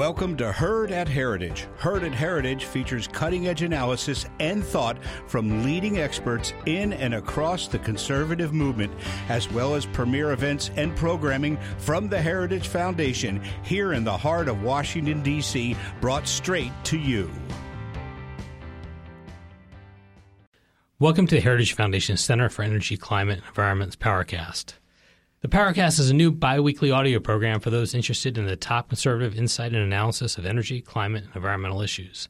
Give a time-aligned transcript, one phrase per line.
[0.00, 1.68] Welcome to Heard at Heritage.
[1.76, 7.68] Heard at Heritage features cutting edge analysis and thought from leading experts in and across
[7.68, 8.94] the conservative movement,
[9.28, 14.48] as well as premier events and programming from the Heritage Foundation here in the heart
[14.48, 17.30] of Washington, D.C., brought straight to you.
[20.98, 24.76] Welcome to the Heritage Foundation Center for Energy, Climate, and Environment's Powercast.
[25.42, 29.38] The Powercast is a new biweekly audio program for those interested in the top conservative
[29.38, 32.28] insight and analysis of energy, climate, and environmental issues.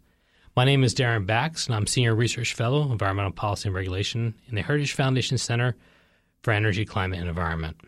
[0.55, 4.55] My name is Daren Bakst, and I'm Senior Research Fellow, Environmental Policy and Regulation in
[4.55, 5.75] the Heritage Foundation Center
[6.43, 7.81] for Energy, Climate, and Environment.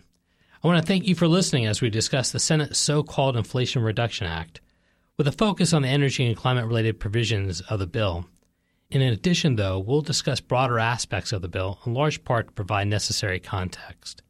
[0.61, 3.81] I want to thank you for listening as we discuss the Senate's so called Inflation
[3.81, 4.61] Reduction Act,
[5.17, 8.27] with a focus on the energy and climate related provisions of the bill.
[8.91, 12.89] In addition, though, we'll discuss broader aspects of the bill, in large part to provide
[12.89, 14.20] necessary context.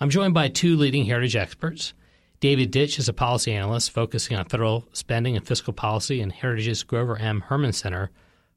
[0.00, 1.94] I'm joined by two leading heritage experts.
[2.40, 6.82] David Ditch is a policy analyst focusing on federal spending and fiscal policy in Heritage's
[6.82, 7.40] Grover M.
[7.40, 8.10] Hermann Center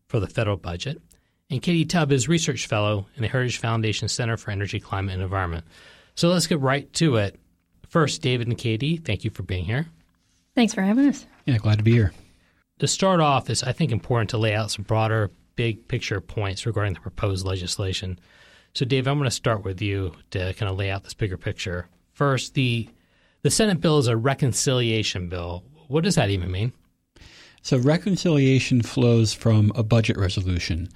[0.07, 1.01] for the federal budget.
[1.49, 5.23] And Katie Tubb is research fellow in the Heritage Foundation Center for Energy, Climate, and
[5.23, 5.63] Environment.
[6.15, 7.39] So let's get right to it.
[7.87, 9.87] First, David and Katie, thank you for being here.
[10.55, 11.25] Thanks for having us.
[11.45, 12.11] Yeah, glad to be here.
[12.79, 16.65] To start off, it's I think important to lay out some broader, big picture points
[16.65, 18.19] regarding the proposed legislation.
[18.77, 21.35] So, Dave, I'm going to start with you to kind of lay out this bigger
[21.35, 21.87] picture.
[22.13, 22.87] First, the
[23.41, 25.63] the Senate bill is a reconciliation bill.
[25.87, 26.73] What does that even mean?
[27.63, 30.89] So, reconciliation flows from a budget resolution.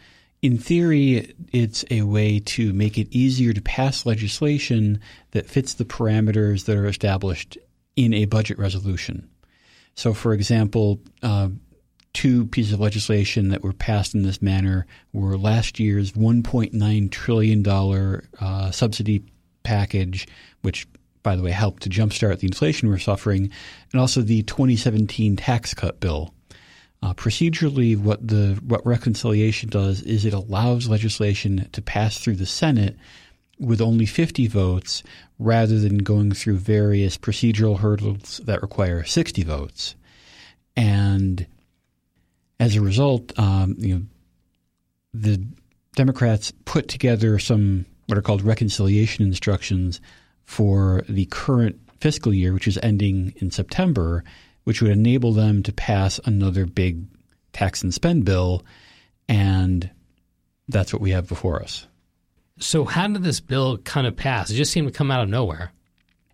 [0.43, 4.99] In theory, it's a way to make it easier to pass legislation
[5.31, 7.57] that fits the parameters that are established
[7.95, 9.27] in a budget resolution.
[9.95, 11.49] So, for example, uh,
[12.13, 17.67] two pieces of legislation that were passed in this manner were last year's $1.9 trillion
[18.39, 19.23] uh, subsidy
[19.63, 20.27] package,
[20.61, 20.87] which,
[21.23, 23.49] by the way, helped to jumpstart the inflation we're suffering,
[23.91, 26.33] and also the 2017 tax cut bill.
[27.03, 32.45] Uh, procedurally, what the what reconciliation does is it allows legislation to pass through the
[32.45, 32.95] Senate
[33.59, 35.01] with only 50 votes
[35.39, 39.95] rather than going through various procedural hurdles that require 60 votes.
[40.75, 41.47] And
[42.61, 44.01] as a result, um, you know,
[45.15, 45.43] the
[45.95, 49.99] Democrats put together some what are called reconciliation instructions
[50.45, 54.23] for the current fiscal year, which is ending in September,
[54.65, 57.03] which would enable them to pass another big
[57.51, 58.63] tax and spend bill.
[59.27, 59.89] And
[60.67, 61.87] that's what we have before us.
[62.59, 64.51] So, how did this bill kind of pass?
[64.51, 65.71] It just seemed to come out of nowhere.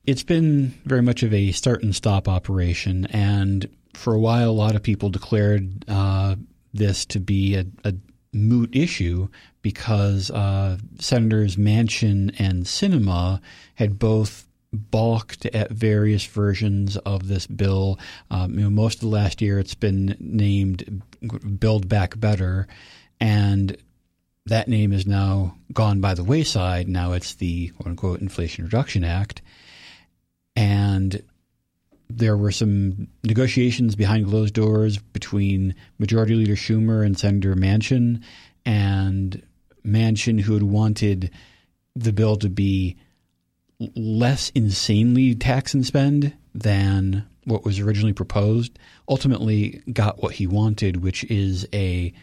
[0.06, 3.06] It's been very much of a start and stop operation.
[3.08, 6.36] And for a while, a lot of people declared uh,
[6.74, 7.94] this to be a, a,
[8.34, 9.28] moot issue
[9.62, 13.42] because uh, Senators Manchin and Sinema
[13.76, 17.98] had both balked at various versions of this bill.
[18.30, 21.02] Um, you know, most of the last year, it's been named
[21.60, 22.68] "Build Back Better,"
[23.20, 23.76] and
[24.46, 26.88] that name is now gone by the wayside.
[26.88, 29.42] Now it's the "quote unquote" Inflation Reduction Act,
[30.56, 31.24] and
[32.10, 38.24] there were some negotiations behind closed doors between Majority Leader Schumer and Senator Manchin,
[38.66, 39.42] and
[39.86, 41.32] Manchin, who had wanted
[41.96, 42.96] the bill to be
[43.96, 51.04] less insanely tax and spend than what was originally proposed, ultimately got what he wanted,
[51.04, 52.14] which is a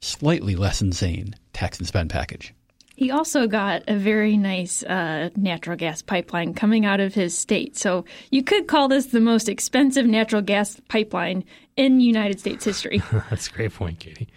[0.00, 2.54] slightly less insane tax and spend package.
[2.96, 7.76] He also got a very nice uh, natural gas pipeline coming out of his state.
[7.76, 11.44] So you could call this the most expensive natural gas pipeline
[11.76, 13.02] in United States history.
[13.30, 14.28] That's a great point, Katie.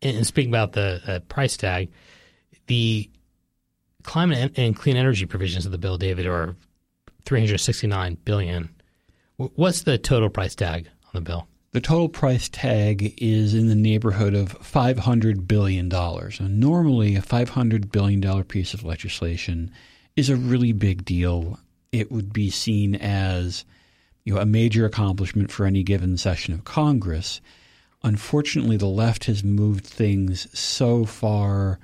[0.00, 1.90] And speaking about the uh, price tag,
[2.68, 3.10] the
[4.04, 6.54] climate and clean energy provisions of the bill, David, are
[7.24, 8.68] 369 billion.
[9.36, 11.48] What's the total price tag on the bill?
[11.78, 15.86] The total price tag is in the neighborhood of $500 billion.
[15.86, 19.70] Now, normally, a $500 billion piece of legislation
[20.16, 21.60] is a really big deal.
[21.92, 23.64] It would be seen as
[24.24, 27.40] you know, a major accomplishment for any given session of Congress.
[28.02, 31.78] Unfortunately, the left has moved things so far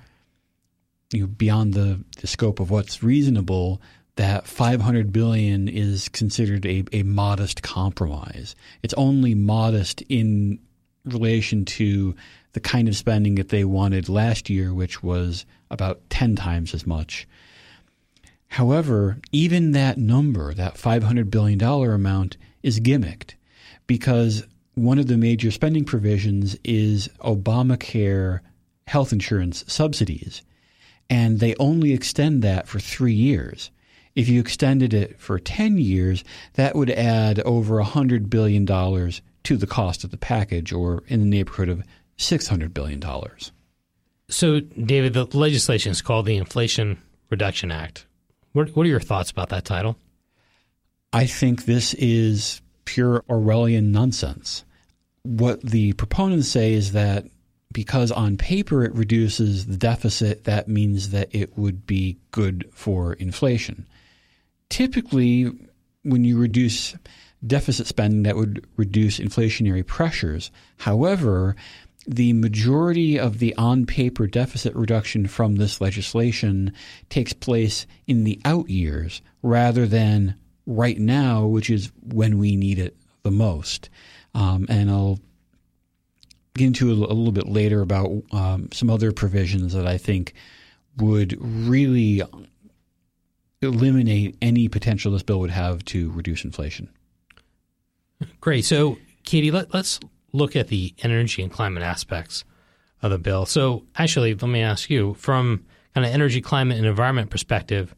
[1.12, 3.80] you know, beyond the, the scope of what's reasonable
[4.16, 8.54] that 500 billion is considered a, a modest compromise.
[8.82, 10.60] It's only modest in
[11.04, 12.14] relation to
[12.52, 16.86] the kind of spending that they wanted last year, which was about 10 times as
[16.86, 17.26] much.
[18.48, 23.34] However, even that number, that $500 billion amount, is gimmicked
[23.86, 28.40] because one of the major spending provisions is Obamacare
[28.86, 30.42] health insurance subsidies,
[31.10, 33.70] and they only extend that for three years.
[34.14, 36.24] If you extended it for 10 years,
[36.54, 41.26] that would add over $100 billion to the cost of the package, or in the
[41.26, 41.82] neighborhood of
[42.18, 43.02] $600 billion.
[44.28, 46.98] So, David, the legislation is called the Inflation
[47.30, 48.06] Reduction Act.
[48.52, 49.96] What, what are your thoughts about that title?
[51.12, 54.64] I think this is pure Orwellian nonsense.
[55.22, 57.26] What the proponents say is that
[57.72, 63.14] because on paper it reduces the deficit, that means that it would be good for
[63.14, 63.86] inflation.
[64.74, 65.52] Typically,
[66.02, 66.96] when you reduce
[67.46, 70.50] deficit spending, that would reduce inflationary pressures.
[70.78, 71.54] However,
[72.08, 76.72] the majority of the on paper deficit reduction from this legislation
[77.08, 80.34] takes place in the out years rather than
[80.66, 83.88] right now, which is when we need it the most.
[84.34, 85.20] Um, and I'll
[86.56, 90.34] get into a, a little bit later about um, some other provisions that I think
[90.96, 92.24] would really
[93.62, 96.88] eliminate any potential this bill would have to reduce inflation.
[98.40, 98.64] Great.
[98.64, 100.00] So, Katie, let, us
[100.32, 102.44] look at the energy and climate aspects
[103.02, 103.46] of the bill.
[103.46, 105.64] So, actually, let me ask you from
[105.94, 107.94] kind of energy, climate, and environment perspective,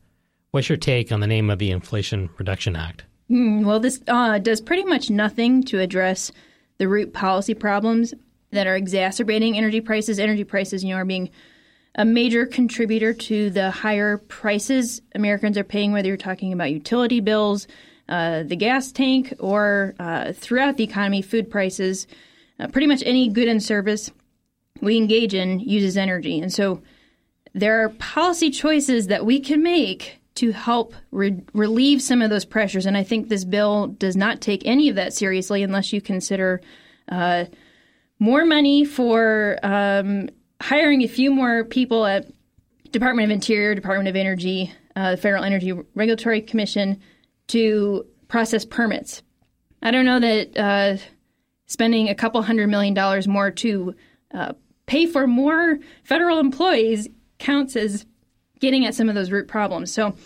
[0.51, 3.05] what's your take on the name of the Inflation Reduction Act?
[3.31, 6.31] Mm, well, this uh, does pretty much nothing to address
[6.79, 8.15] the root policy problems
[8.53, 10.19] that are exacerbating energy prices.
[10.19, 11.31] Energy prices, you know, are being
[11.97, 17.21] a major contributor to the higher prices Americans are paying, whether you're talking about utility
[17.21, 17.67] bills,
[18.09, 22.07] uh, the gas tank, or uh, throughout the economy, food prices.
[22.61, 24.11] Uh, pretty much any good and service
[24.81, 26.39] we engage in uses energy.
[26.39, 26.83] And so
[27.55, 32.45] there are policy choices that we can make to help re- relieve some of those
[32.45, 32.85] pressures.
[32.85, 36.61] And I think this bill does not take any of that seriously unless you consider
[37.09, 37.47] uh,
[38.19, 40.29] more money for um,
[40.61, 42.27] hiring a few more people at
[42.91, 47.01] Department of Interior, Department of Energy, uh, the Federal Energy Regulatory Commission
[47.49, 49.23] to process permits.
[49.83, 50.97] I don't know that uh,
[51.67, 53.95] spending a couple hundred million dollars more to
[54.33, 54.53] uh,
[54.87, 57.09] pay for more federal employees
[57.39, 58.07] counts as
[58.61, 59.93] getting at some of those root problems.
[59.93, 60.17] So,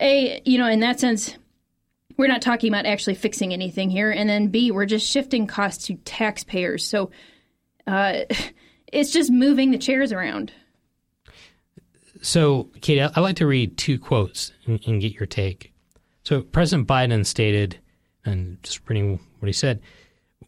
[0.00, 1.36] a you know, in that sense,
[2.16, 5.86] we're not talking about actually fixing anything here, and then B, we're just shifting costs
[5.86, 6.84] to taxpayers.
[6.86, 7.10] So.
[8.92, 10.52] It's just moving the chairs around.
[12.20, 15.72] So, Katie, I'd like to read two quotes and, and get your take.
[16.24, 17.78] So, President Biden stated,
[18.24, 19.80] and just reading what he said,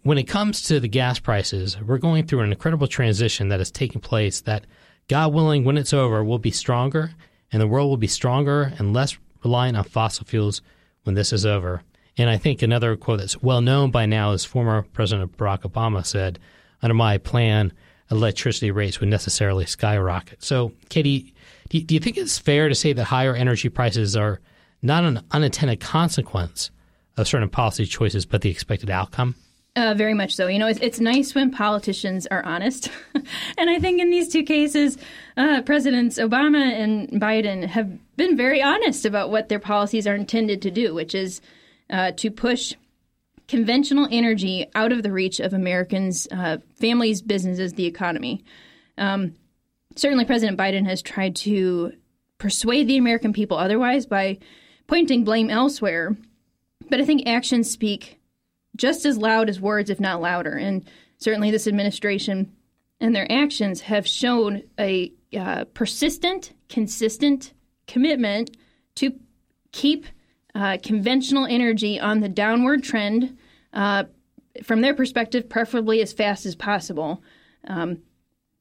[0.02, 3.70] when it comes to the gas prices, we're going through an incredible transition that is
[3.70, 4.66] taking place that,
[5.08, 7.12] God willing, when it's over, will be stronger
[7.52, 10.62] and the world will be stronger and less reliant on fossil fuels
[11.04, 11.82] when this is over.
[12.16, 16.04] And I think another quote that's well known by now is former President Barack Obama
[16.04, 16.38] said,
[16.82, 17.72] Under my plan,
[18.10, 20.42] electricity rates would necessarily skyrocket.
[20.42, 21.34] So, Katie,
[21.68, 24.40] do you, think it's fair to say that higher energy prices are
[24.82, 26.70] not an unintended consequence
[27.16, 29.36] of certain policy choices, but the expected outcome?
[29.76, 30.48] Uh, very much so.
[30.48, 32.90] You know, it's, it's nice when politicians are honest.
[33.56, 34.98] and I think in these two cases,
[35.36, 40.60] uh, Presidents Obama and Biden have been very honest about what their policies are intended
[40.62, 41.40] to do, which is
[41.88, 42.74] uh, to push
[43.50, 48.44] conventional energy out of the reach of Americans, uh, families, businesses, the economy.
[48.96, 49.34] Um,
[49.96, 51.92] certainly, President Biden has tried to
[52.38, 54.38] persuade the American people otherwise by
[54.86, 56.16] pointing blame elsewhere.
[56.88, 58.20] But I think actions speak
[58.76, 60.52] just as loud as words, if not louder.
[60.52, 60.88] And
[61.18, 62.52] certainly, this administration
[63.00, 67.52] and their actions have shown a uh, persistent, consistent
[67.88, 68.56] commitment
[68.94, 69.18] to
[69.72, 70.06] keep
[70.54, 73.36] uh, conventional energy on the downward trend
[73.72, 74.04] uh,
[74.62, 77.22] from their perspective, preferably as fast as possible.
[77.66, 77.98] Um,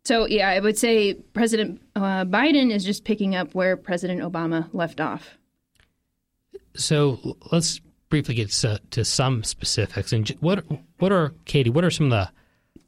[0.06, 4.70] so, yeah, I would say President uh, Biden is just picking up where President Obama
[4.74, 5.38] left off.
[6.76, 8.50] So let's briefly get
[8.92, 10.14] to, some specifics.
[10.14, 10.64] And what
[10.98, 11.70] what are Katie?
[11.70, 12.32] What are some of the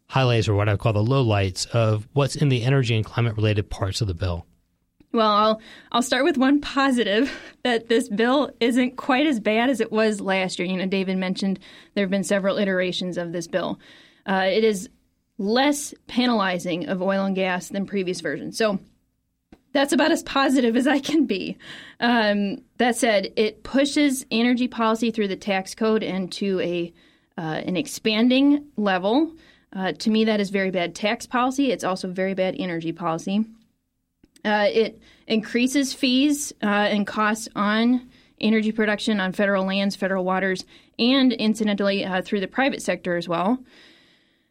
[0.08, 3.36] highlights, or what I would call the lowlights, of what's in the energy and climate
[3.36, 4.46] related parts of the bill?
[5.14, 7.32] Well, I'll I'll start with one positive
[7.64, 10.68] that this bill isn't quite as bad as it was last year.
[10.68, 11.60] You know, David mentioned
[11.94, 13.80] there have been several iterations of this bill.
[14.26, 14.90] Uh, it is
[15.38, 18.58] less penalizing of oil and gas than previous versions.
[18.58, 18.80] So
[19.74, 21.58] that's about as positive as I can be.
[22.00, 26.94] Um, that said, it pushes energy policy through the tax code into a
[27.38, 29.34] uh, an expanding level.
[29.74, 31.72] Uh, to me, that is very bad tax policy.
[31.72, 33.46] It's also very bad energy policy.
[34.44, 40.66] Uh, it increases fees uh, and costs on energy production on federal lands, federal waters,
[40.98, 43.60] and incidentally uh, through the private sector as well.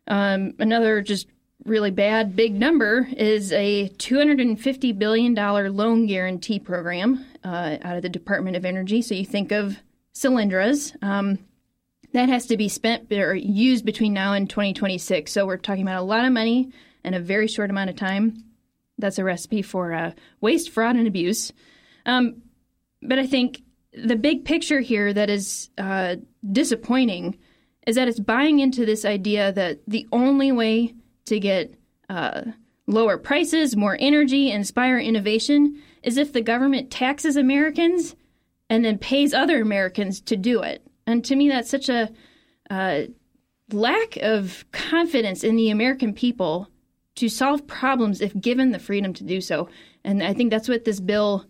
[0.06, 1.26] Um, another just
[1.64, 8.09] really bad big number is a $250 billion loan guarantee program uh, out of the
[8.09, 9.02] Department of Energy.
[9.02, 9.76] So you think of
[10.14, 10.97] Solyndras.
[11.02, 11.38] Um,
[12.12, 15.30] that has to be spent or used between now and 2026.
[15.30, 16.70] So we're talking about a lot of money
[17.04, 18.44] in a very short amount of time.
[19.00, 21.52] That's a recipe for uh, waste, fraud, and abuse.
[22.07, 22.42] Um,
[23.02, 26.16] but I think the big picture here that is uh,
[26.50, 27.38] disappointing
[27.87, 31.75] is that it's buying into this idea that the only way to get
[32.09, 32.42] uh,
[32.87, 38.14] lower prices, more energy, inspire innovation is if the government taxes Americans
[38.69, 40.87] and then pays other Americans to do it.
[41.07, 42.11] And to me, that's such a
[42.69, 43.02] uh,
[43.73, 46.69] lack of confidence in the American people
[47.17, 49.69] to solve problems if given the freedom to do so.
[50.05, 51.45] And I think that's what this bill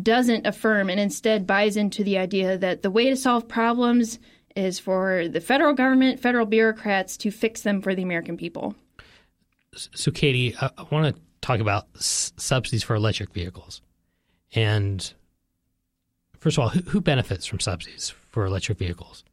[0.00, 4.18] doesn't affirm and instead buys into the idea that the way to solve problems
[4.56, 8.74] is for the federal government, federal bureaucrats to fix them for the American people.
[9.74, 13.80] So, Katie, I, I want to talk about s- subsidies for electric vehicles.
[14.54, 15.12] And
[16.38, 19.24] first of all, who, who benefits from subsidies for electric vehicles?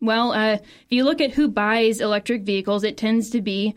[0.00, 3.74] Well, uh, if you look at who buys electric vehicles, it tends to be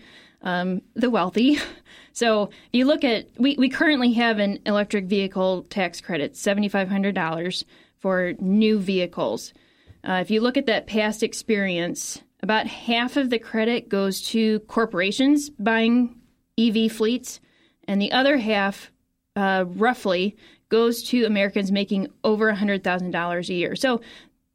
[0.48, 1.60] um, the wealthy.
[2.14, 6.90] So you look at we, we currently have an electric vehicle tax credit, seventy five
[6.90, 7.64] hundred dollars
[8.00, 9.54] for new vehicles.
[10.04, 14.62] Uh, if you look at that past experience, about half of the credit goes to
[14.62, 16.20] corporations buying
[16.58, 17.40] EV fleets,
[17.88, 18.92] and the other half,
[19.36, 20.36] uh, roughly,
[20.70, 23.76] goes to Americans making over $100,000 a year.
[23.76, 24.02] So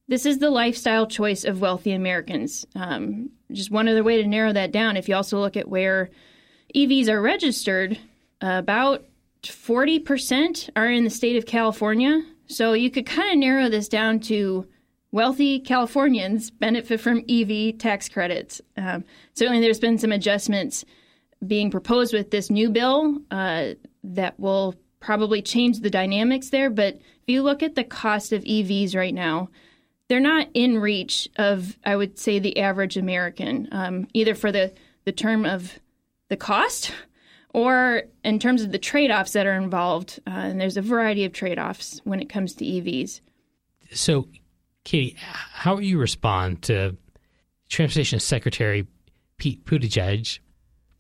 [0.09, 2.67] this is the lifestyle choice of wealthy Americans.
[2.75, 6.11] Um, just one other way to narrow that down, if you also look at where
[6.75, 7.99] EVs are registered,
[8.43, 9.05] uh, about
[9.43, 12.23] 40% are in the state of California.
[12.47, 14.67] So you could kind of narrow this down to
[15.11, 18.61] wealthy Californians benefit from EV tax credits.
[18.77, 19.05] Um,
[19.35, 20.85] certainly, there's been some adjustments
[21.47, 26.71] being proposed with this new bill uh, that will probably change the dynamics there.
[26.71, 29.49] But if you look at the cost of EVs right now,
[30.13, 34.71] they're not in reach of, I would say, the average American, um, either for the,
[35.07, 35.79] the term of
[36.29, 36.93] the cost
[37.55, 40.21] or in terms of the trade offs that are involved.
[40.27, 43.23] Uh, and there's a variety of trade offs when it comes to EVs.
[43.95, 44.29] So,
[44.85, 46.95] Katie, how will you respond to
[47.71, 48.87] Transportation Secretary
[49.39, 50.41] Pete Buttigieg?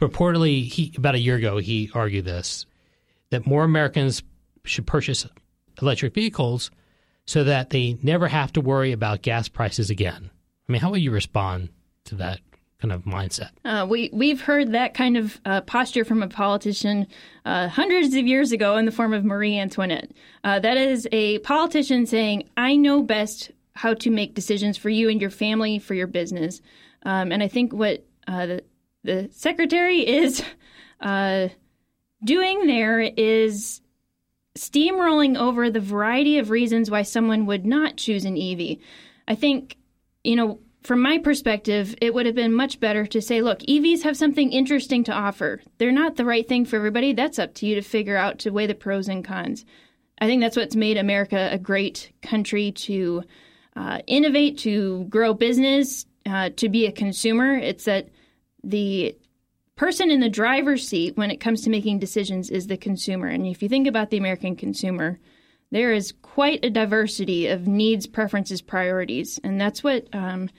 [0.00, 2.64] Purportedly, he about a year ago he argued this
[3.28, 4.22] that more Americans
[4.64, 5.26] should purchase
[5.82, 6.70] electric vehicles
[7.26, 10.30] so that they never have to worry about gas prices again.
[10.68, 11.68] I mean, how will you respond
[12.04, 12.40] to that
[12.80, 13.50] kind of mindset?
[13.64, 17.06] Uh, we we've heard that kind of uh, posture from a politician
[17.44, 20.10] uh, hundreds of years ago in the form of Marie Antoinette.
[20.42, 25.08] Uh, that is a politician saying, "I know best how to make decisions for you
[25.08, 26.60] and your family, for your business."
[27.04, 28.64] Um, and I think what uh, the
[29.04, 30.42] the secretary is
[31.00, 31.48] uh,
[32.24, 33.81] doing there is
[34.56, 38.78] steamrolling over the variety of reasons why someone would not choose an EV.
[39.26, 39.76] I think,
[40.24, 44.02] you know, from my perspective, it would have been much better to say, look, EVs
[44.02, 45.60] have something interesting to offer.
[45.78, 47.12] They're not the right thing for everybody.
[47.12, 49.64] That's up to you to figure out to weigh the pros and cons.
[50.20, 53.22] I think that's what's made America a great country to
[53.76, 57.54] uh, innovate, to grow business, uh, to be a consumer.
[57.54, 58.08] It's that
[58.62, 59.16] the
[59.76, 63.28] person in the driver's seat when it comes to making decisions is the consumer.
[63.28, 65.18] And if you think about the American consumer,
[65.70, 69.40] there is quite a diversity of needs, preferences, priorities.
[69.42, 70.50] And that's what um,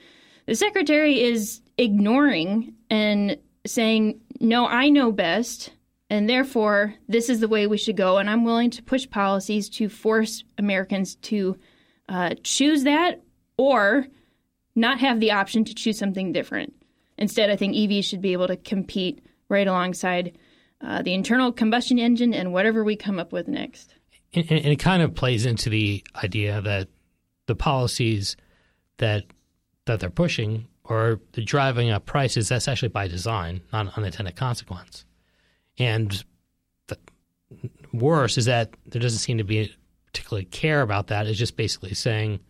[0.46, 5.72] the secretary is ignoring and saying, no, I know best.
[6.10, 8.18] And therefore, this is the way we should go.
[8.18, 11.56] And I'm willing to push policies to force Americans to
[12.08, 13.22] uh, choose that
[13.56, 14.06] or
[14.74, 16.74] not have the option to choose something different.
[17.18, 20.36] Instead, I think EVs should be able to compete right alongside
[20.80, 23.94] uh, the internal combustion engine and whatever we come up with next.
[24.32, 26.88] And, and it kind of plays into the idea that
[27.46, 28.36] the policies
[28.98, 29.24] that
[29.86, 34.36] that they're pushing or the driving up prices that's actually by design, not an unintended
[34.36, 35.04] consequence.
[35.78, 36.24] And
[36.86, 36.98] the
[37.92, 39.74] worse is that there doesn't seem to be
[40.06, 41.26] particularly care about that.
[41.26, 42.40] It's just basically saying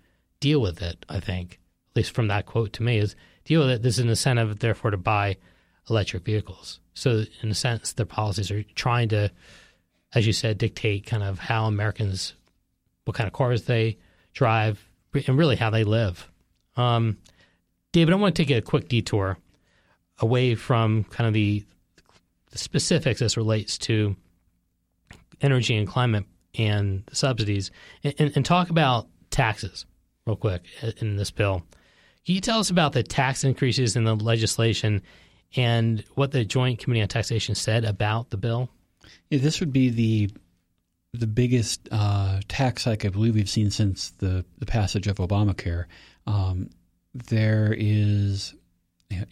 [0.40, 1.04] deal with it.
[1.09, 3.82] I think, at least from that quote to me, is deal with it.
[3.82, 5.36] There's an incentive, therefore, to buy
[5.88, 6.80] electric vehicles.
[6.94, 9.30] So, in a sense, their policies are trying to,
[10.14, 12.34] as you said, dictate kind of how Americans,
[13.04, 13.98] what kind of cars they
[14.32, 16.30] drive, and really how they live.
[16.76, 17.18] Um,
[17.92, 19.38] David, I want to take a quick detour
[20.18, 21.64] away from kind of the,
[22.50, 24.16] the specifics as relates to
[25.40, 26.24] energy and climate
[26.56, 27.70] and subsidies,
[28.02, 29.86] and, and, and talk about taxes
[30.26, 30.62] real quick
[30.98, 31.64] in this bill.
[32.26, 35.02] Can you tell us about the tax increases in the legislation
[35.57, 38.71] and what the Joint Committee on Taxation said about the bill?
[39.31, 40.31] Yeah, this would be the
[41.12, 45.85] the biggest uh, tax hike I believe we've seen since the, the passage of Obamacare.
[46.26, 46.71] Um,
[47.14, 48.52] there is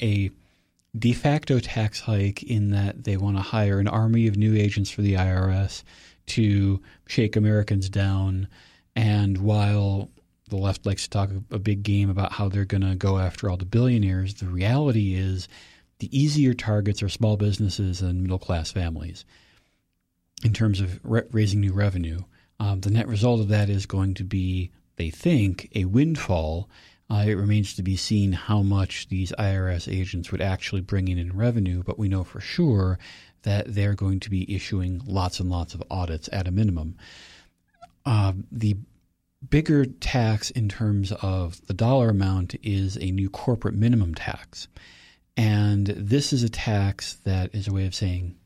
[0.00, 0.30] a
[0.96, 4.90] de facto tax hike in that they want to hire an army of new agents
[4.90, 5.82] for the IRS
[6.26, 8.46] to shake Americans down.
[8.94, 10.08] And while
[10.52, 13.48] the left likes to talk a big game about how they're going to go after
[13.48, 15.48] all the billionaires, the reality is
[15.98, 19.24] the easier targets are small businesses and middle class families
[20.44, 22.20] in terms of re- raising new revenue.
[22.60, 26.68] Um, the net result of that is going to be, they think, a windfall
[27.10, 31.18] uh, it remains to be seen how much these IRS agents would actually bring in
[31.18, 32.98] in revenue, but we know for sure
[33.42, 36.96] that they're going to be issuing lots and lots of audits at a minimum.
[38.06, 38.76] Uh, the
[39.48, 44.68] bigger tax in terms of the dollar amount is a new corporate minimum tax.
[45.36, 48.36] And this is a tax that is a way of saying,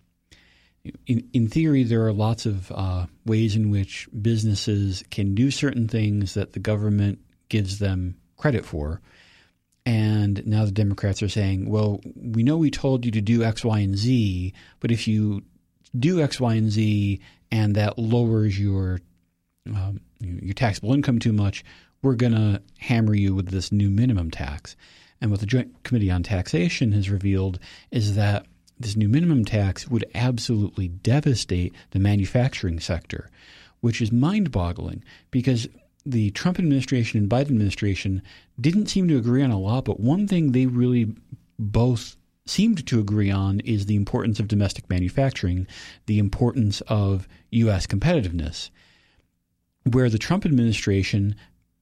[1.06, 5.88] in, in theory, there are lots of uh, ways in which businesses can do certain
[5.88, 9.00] things that the government gives them credit for.
[9.84, 13.64] And now the Democrats are saying, well, we know we told you to do X,
[13.64, 15.42] Y, and Z, but if you
[15.96, 19.00] do X, Y, and Z and that lowers your
[19.68, 21.64] um, your taxable income too much,
[22.02, 24.76] we're going to hammer you with this new minimum tax.
[25.20, 27.58] And what the Joint Committee on Taxation has revealed
[27.90, 28.46] is that
[28.78, 33.30] this new minimum tax would absolutely devastate the manufacturing sector,
[33.80, 35.68] which is mind boggling because
[36.04, 38.22] the Trump administration and Biden administration
[38.60, 41.12] didn't seem to agree on a lot, but one thing they really
[41.58, 45.66] both seemed to agree on is the importance of domestic manufacturing,
[46.06, 47.86] the importance of U.S.
[47.86, 48.70] competitiveness.
[49.92, 51.36] Where the Trump administration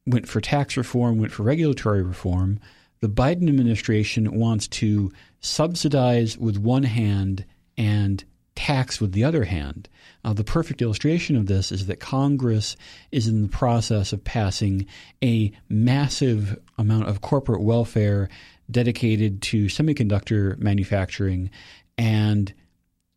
[0.06, 2.61] went for tax reform, went for regulatory reform,
[3.00, 7.44] the Biden administration wants to subsidize with one hand
[7.78, 8.23] and
[8.54, 9.88] tax with the other hand.
[10.23, 12.76] Uh, the perfect illustration of this is that Congress
[13.11, 14.87] is in the process of passing
[15.23, 18.28] a massive amount of corporate welfare
[18.70, 21.50] dedicated to semiconductor manufacturing,
[21.98, 22.52] and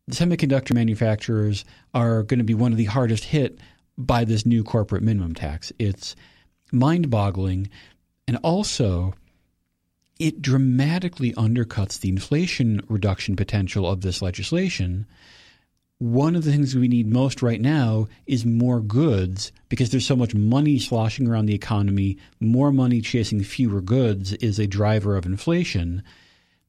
[0.06, 3.58] the semiconductor manufacturers are going to be one of the hardest hit
[3.98, 5.72] by this new corporate minimum tax.
[5.78, 6.16] It's
[6.72, 7.68] mind boggling.
[8.26, 9.12] And also,
[10.18, 15.06] it dramatically undercuts the inflation reduction potential of this legislation
[15.98, 20.14] one of the things we need most right now is more goods because there's so
[20.14, 22.16] much money sloshing around the economy.
[22.38, 26.04] More money chasing fewer goods is a driver of inflation.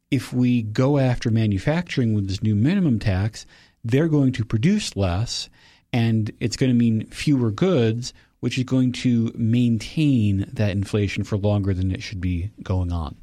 [0.10, 3.46] If we go after manufacturing with this new minimum tax,
[3.84, 5.48] they're going to produce less
[5.92, 11.38] and it's going to mean fewer goods, which is going to maintain that inflation for
[11.38, 13.16] longer than it should be going on.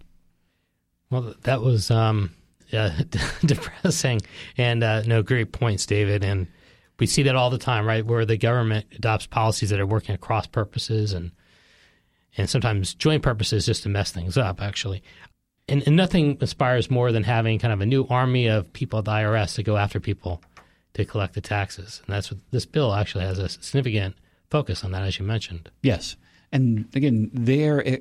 [1.11, 2.31] Well, that was um,
[3.45, 4.21] depressing.
[4.57, 6.25] And uh, no, great points, David.
[6.25, 6.49] And
[6.99, 8.05] we see that all the time, right?
[8.05, 11.33] Where the government adopts policies that are working across purposes and
[12.39, 15.03] and sometimes joint purposes just to mess things up, actually.
[15.69, 19.07] And, and nothing inspires more than having kind of a new army of people at
[19.07, 20.43] the IRS to go after people
[20.97, 22.01] to collect the taxes.
[22.07, 24.17] And that's what this bill actually has a significant
[24.51, 25.71] focus on that, as you mentioned.
[25.83, 26.17] Yes.
[26.51, 27.99] And again, they're eh,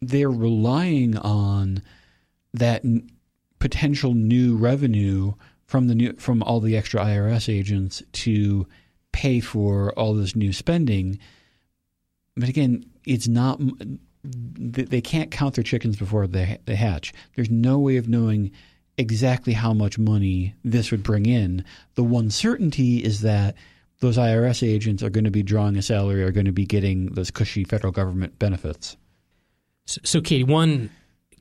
[0.00, 1.82] they're relying on
[2.54, 2.82] that
[3.58, 5.34] potential new revenue
[5.66, 8.66] from the new from all the extra IRS agents to
[9.12, 11.18] pay for all this new spending.
[12.36, 13.60] But again, it's not
[14.22, 17.12] they can't count their chickens before they, they hatch.
[17.34, 18.52] There's no way of knowing
[19.00, 21.64] exactly how much money this would bring in.
[21.94, 23.56] The one certainty is that
[24.00, 27.06] those IRS agents are going to be drawing a salary, are going to be getting
[27.14, 28.96] those cushy federal government benefits.
[29.86, 30.90] So, so Katie, one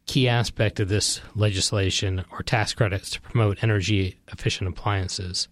[0.05, 5.47] key aspect of this legislation or tax credits to promote energy efficient appliances.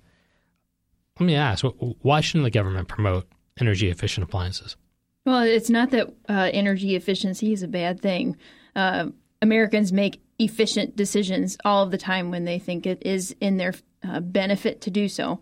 [1.20, 1.64] Let me ask,
[2.02, 3.28] why shouldn't the government promote
[3.60, 4.76] energy efficient appliances?
[5.26, 8.38] Well, it's not that uh, energy efficiency is a bad thing.
[8.76, 9.08] Uh,
[9.42, 13.74] Americans make efficient decisions all of the time when they think it is in their
[14.08, 15.40] uh, benefit to do so.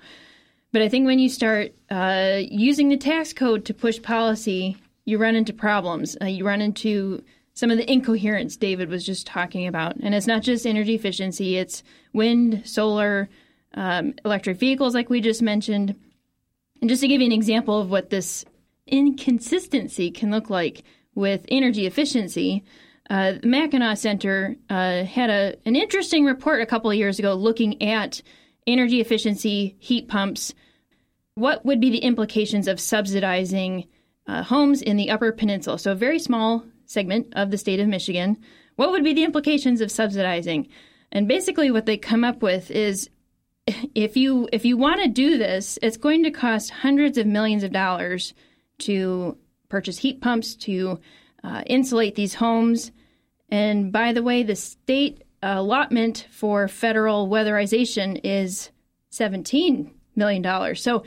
[0.71, 5.17] But I think when you start uh, using the tax code to push policy, you
[5.17, 6.17] run into problems.
[6.21, 9.95] Uh, you run into some of the incoherence David was just talking about.
[9.95, 13.29] And it's not just energy efficiency, it's wind, solar,
[13.75, 15.95] um, electric vehicles, like we just mentioned.
[16.81, 18.43] And just to give you an example of what this
[18.87, 20.83] inconsistency can look like
[21.15, 22.63] with energy efficiency,
[23.09, 27.35] uh, the Mackinac Center uh, had a, an interesting report a couple of years ago
[27.35, 28.21] looking at
[28.65, 30.53] energy efficiency heat pumps.
[31.35, 33.87] What would be the implications of subsidizing
[34.27, 35.77] uh, homes in the Upper Peninsula?
[35.77, 38.37] So, a very small segment of the state of Michigan,
[38.75, 40.67] what would be the implications of subsidizing?
[41.11, 43.09] And basically what they come up with is
[43.95, 47.63] if you if you want to do this, it's going to cost hundreds of millions
[47.63, 48.33] of dollars
[48.79, 49.37] to
[49.69, 50.99] purchase heat pumps to
[51.45, 52.91] uh, insulate these homes.
[53.49, 58.71] And by the way, the state allotment for federal weatherization is
[59.11, 60.75] $17 million.
[60.75, 61.03] So,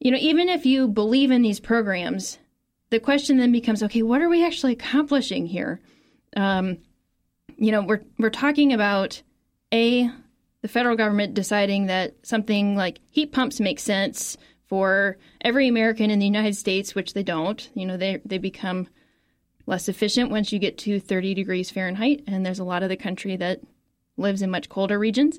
[0.00, 2.38] you know, even if you believe in these programs,
[2.90, 5.80] the question then becomes okay, what are we actually accomplishing here?
[6.36, 6.78] Um,
[7.56, 9.22] you know, we're, we're talking about
[9.72, 10.10] A,
[10.62, 14.36] the federal government deciding that something like heat pumps make sense
[14.66, 17.70] for every American in the United States, which they don't.
[17.74, 18.88] You know, they, they become
[19.68, 22.96] less efficient once you get to 30 degrees Fahrenheit, and there's a lot of the
[22.96, 23.60] country that
[24.16, 25.38] lives in much colder regions.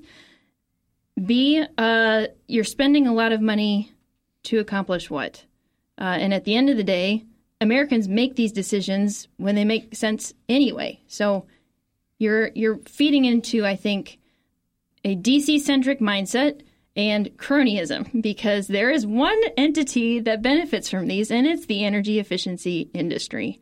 [1.25, 3.91] B, uh, you're spending a lot of money
[4.43, 5.43] to accomplish what?
[5.99, 7.25] Uh, and at the end of the day,
[7.59, 11.01] Americans make these decisions when they make sense anyway.
[11.07, 11.45] So
[12.19, 14.19] you're you're feeding into, I think,
[15.03, 16.61] a DC centric mindset
[16.95, 22.19] and cronyism because there is one entity that benefits from these, and it's the energy
[22.19, 23.59] efficiency industry.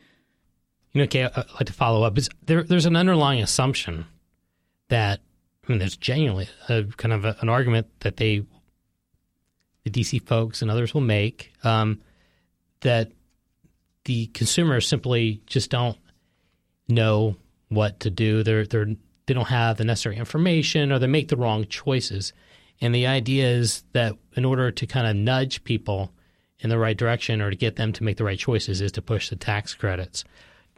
[0.97, 2.17] You know, okay, I'd like to follow up.
[2.17, 4.07] Is there, there's an underlying assumption
[4.89, 5.19] that
[5.63, 8.43] I mean, there's genuinely a kind of a, an argument that they,
[9.83, 12.01] the DC folks and others will make um,
[12.81, 13.12] that
[14.05, 15.99] the consumers simply just don't
[16.89, 17.36] know
[17.69, 18.41] what to do.
[18.41, 18.95] They're they're
[19.27, 22.33] they don't have the necessary information or they make the wrong choices.
[22.81, 26.12] And the idea is that in order to kind of nudge people
[26.57, 29.01] in the right direction or to get them to make the right choices is to
[29.03, 30.23] push the tax credits.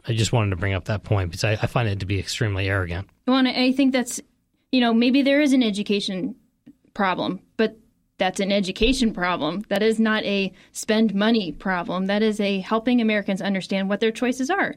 [0.06, 2.18] I just wanted to bring up that point because I, I find it to be
[2.18, 3.08] extremely arrogant.
[3.26, 4.20] Well, I think that's,
[4.72, 6.34] you know, maybe there is an education
[6.94, 7.76] problem, but
[8.18, 9.64] that's an education problem.
[9.68, 12.06] That is not a spend money problem.
[12.06, 14.74] That is a helping Americans understand what their choices are.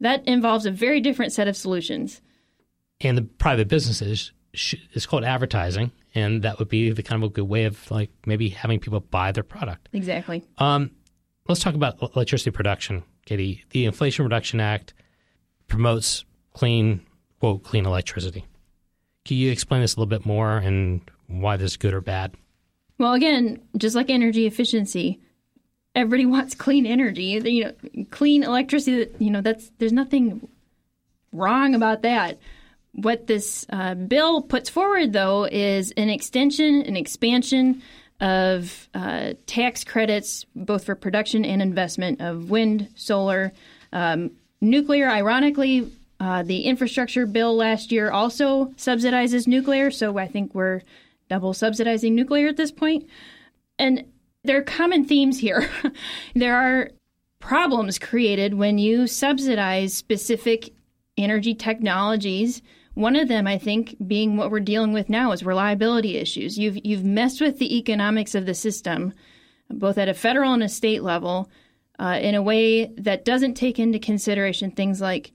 [0.00, 2.20] That involves a very different set of solutions.
[3.00, 4.32] And the private businesses
[4.92, 8.10] it's called advertising, and that would be the kind of a good way of like
[8.26, 9.88] maybe having people buy their product.
[9.92, 10.44] Exactly.
[10.58, 10.90] Um,
[11.48, 13.64] let's talk about electricity production, Katie.
[13.70, 14.94] The Inflation Reduction Act
[15.68, 17.00] promotes clean,
[17.40, 18.46] quote, clean electricity.
[19.24, 22.34] Can you explain this a little bit more and why this is good or bad?
[22.98, 25.20] Well, again, just like energy efficiency,
[25.94, 27.40] everybody wants clean energy.
[27.44, 29.10] You know, clean electricity.
[29.18, 30.48] You know, that's there's nothing
[31.32, 32.38] wrong about that.
[32.92, 37.82] What this uh, bill puts forward, though, is an extension, an expansion
[38.24, 43.52] of uh, tax credits, both for production and investment of wind, solar,
[43.92, 44.30] um,
[44.62, 45.10] nuclear.
[45.10, 50.80] Ironically, uh, the infrastructure bill last year also subsidizes nuclear, so I think we're
[51.28, 53.06] double subsidizing nuclear at this point.
[53.78, 54.06] And
[54.42, 55.68] there are common themes here.
[56.34, 56.90] there are
[57.40, 60.72] problems created when you subsidize specific
[61.18, 62.62] energy technologies
[62.94, 66.58] one of them, I think, being what we're dealing with now is reliability issues.
[66.58, 69.12] You've you've messed with the economics of the system,
[69.68, 71.50] both at a federal and a state level,
[71.98, 75.32] uh, in a way that doesn't take into consideration things like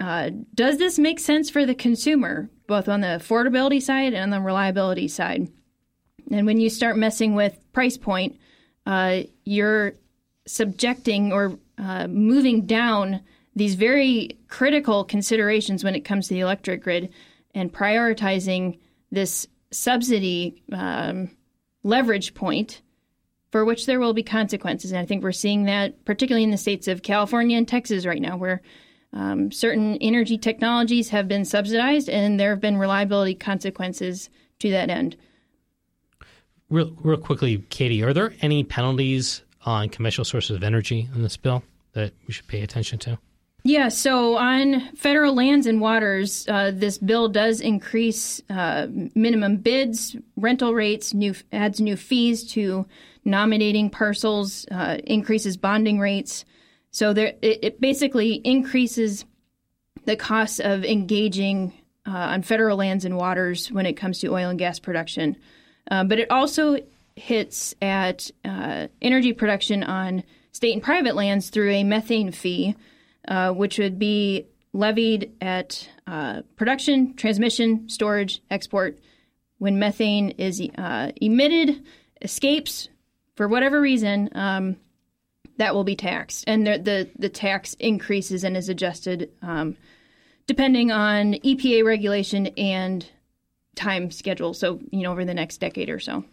[0.00, 4.30] uh, does this make sense for the consumer, both on the affordability side and on
[4.30, 5.48] the reliability side?
[6.30, 8.38] And when you start messing with price point,
[8.86, 9.94] uh, you're
[10.46, 13.20] subjecting or uh, moving down
[13.56, 17.12] these very critical considerations when it comes to the electric grid
[17.54, 18.78] and prioritizing
[19.10, 21.30] this subsidy um,
[21.82, 22.82] leverage point
[23.52, 24.90] for which there will be consequences.
[24.90, 28.20] And I think we're seeing that particularly in the states of California and Texas right
[28.20, 28.62] now, where
[29.12, 34.90] um, certain energy technologies have been subsidized and there have been reliability consequences to that
[34.90, 35.16] end.
[36.68, 41.36] Real, real quickly, Katie, are there any penalties on conventional sources of energy in this
[41.36, 41.62] bill
[41.92, 43.18] that we should pay attention to?
[43.66, 50.14] Yeah, so on federal lands and waters, uh, this bill does increase uh, minimum bids,
[50.36, 52.84] rental rates, new adds new fees to
[53.24, 56.44] nominating parcels, uh, increases bonding rates.
[56.90, 59.24] So there, it, it, basically increases
[60.04, 61.72] the cost of engaging
[62.06, 65.38] uh, on federal lands and waters when it comes to oil and gas production.
[65.90, 66.76] Uh, but it also
[67.16, 70.22] hits at uh, energy production on
[70.52, 72.76] state and private lands through a methane fee
[73.28, 78.98] uh, which would be levied at uh, production, transmission, storage, export.
[79.58, 81.82] When methane is uh, emitted,
[82.20, 82.88] escapes
[83.36, 84.76] for whatever reason, um,
[85.56, 89.76] that will be taxed, and the, the, the tax increases and is adjusted um,
[90.46, 93.08] depending on EPA regulation and
[93.76, 94.54] time schedule.
[94.54, 96.24] So you know over the next decade or so.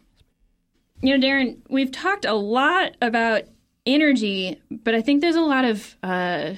[1.01, 3.43] You know, Daren, we've talked a lot about
[3.85, 6.53] energy, but I think there's a lot of uh,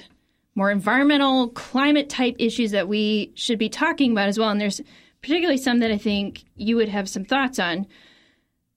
[0.54, 4.50] more environmental, climate type issues that we should be talking about as well.
[4.50, 4.80] And there's
[5.20, 7.86] particularly some that I think you would have some thoughts on.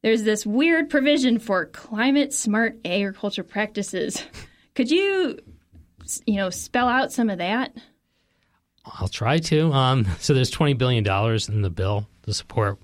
[0.01, 4.23] There's this weird provision for climate smart agriculture practices.
[4.75, 5.39] Could you,
[6.25, 7.75] you know, spell out some of that?
[8.85, 9.71] I'll try to.
[9.73, 12.79] Um, so there's $20 billion in the bill to support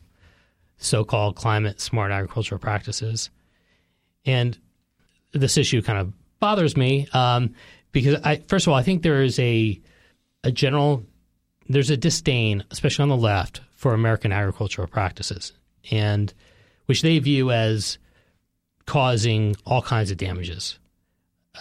[0.78, 3.30] so called climate smart agricultural practices.
[4.26, 4.58] And
[5.32, 7.56] this issue kind of bothers me um,
[7.94, 9.80] because, I, first of all, I think there is a,
[10.44, 11.06] a general,
[11.70, 15.54] there's a disdain, especially on the left, for American agricultural practices,
[15.90, 16.34] and
[16.88, 17.98] which they view as
[18.86, 20.80] causing all kinds of damages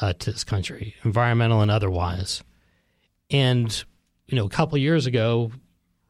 [0.01, 2.42] uh, to this country, environmental and otherwise.
[3.31, 3.85] And
[4.27, 5.53] you know, a couple years ago,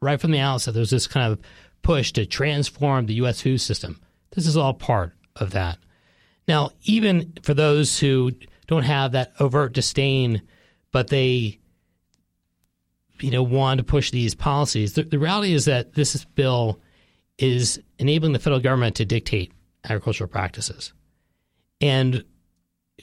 [0.00, 1.40] right from the outset, there was this kind of
[1.82, 3.40] push to transform the U.S.
[3.42, 4.00] food system.
[4.30, 5.78] This is all part of that.
[6.46, 8.32] Now, even for those who
[8.66, 10.42] don't have that overt disdain,
[10.92, 11.58] but they,
[13.20, 16.80] you know, want to push these policies, the, the reality is that this bill
[17.38, 19.52] is enabling the federal government to dictate
[19.84, 20.92] agricultural practices.
[21.80, 22.24] And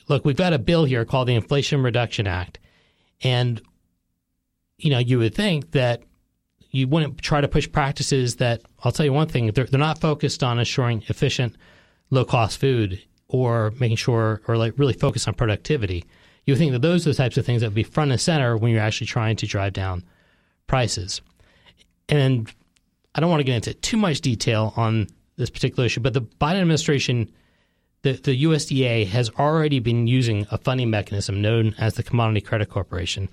[0.07, 2.59] look, we've got a bill here called the Inflation Reduction Act.
[3.21, 3.61] And
[4.79, 6.03] you know, you would think that
[6.71, 9.99] you wouldn't try to push practices that I'll tell you one thing, they're, they're not
[9.99, 11.55] focused on assuring efficient,
[12.09, 16.03] low cost food or making sure or like really focus on productivity.
[16.45, 18.57] You think that those are the types of things that would be front and center
[18.57, 20.03] when you're actually trying to drive down
[20.67, 21.21] prices.
[22.09, 22.51] And
[23.13, 26.21] I don't want to get into too much detail on this particular issue, but the
[26.21, 27.31] Biden administration,
[28.01, 32.67] the, the USDA has already been using a funding mechanism known as the Commodity Credit
[32.67, 33.29] Corporation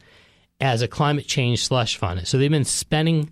[0.61, 2.26] as a climate change slush fund.
[2.28, 3.30] So they've been spending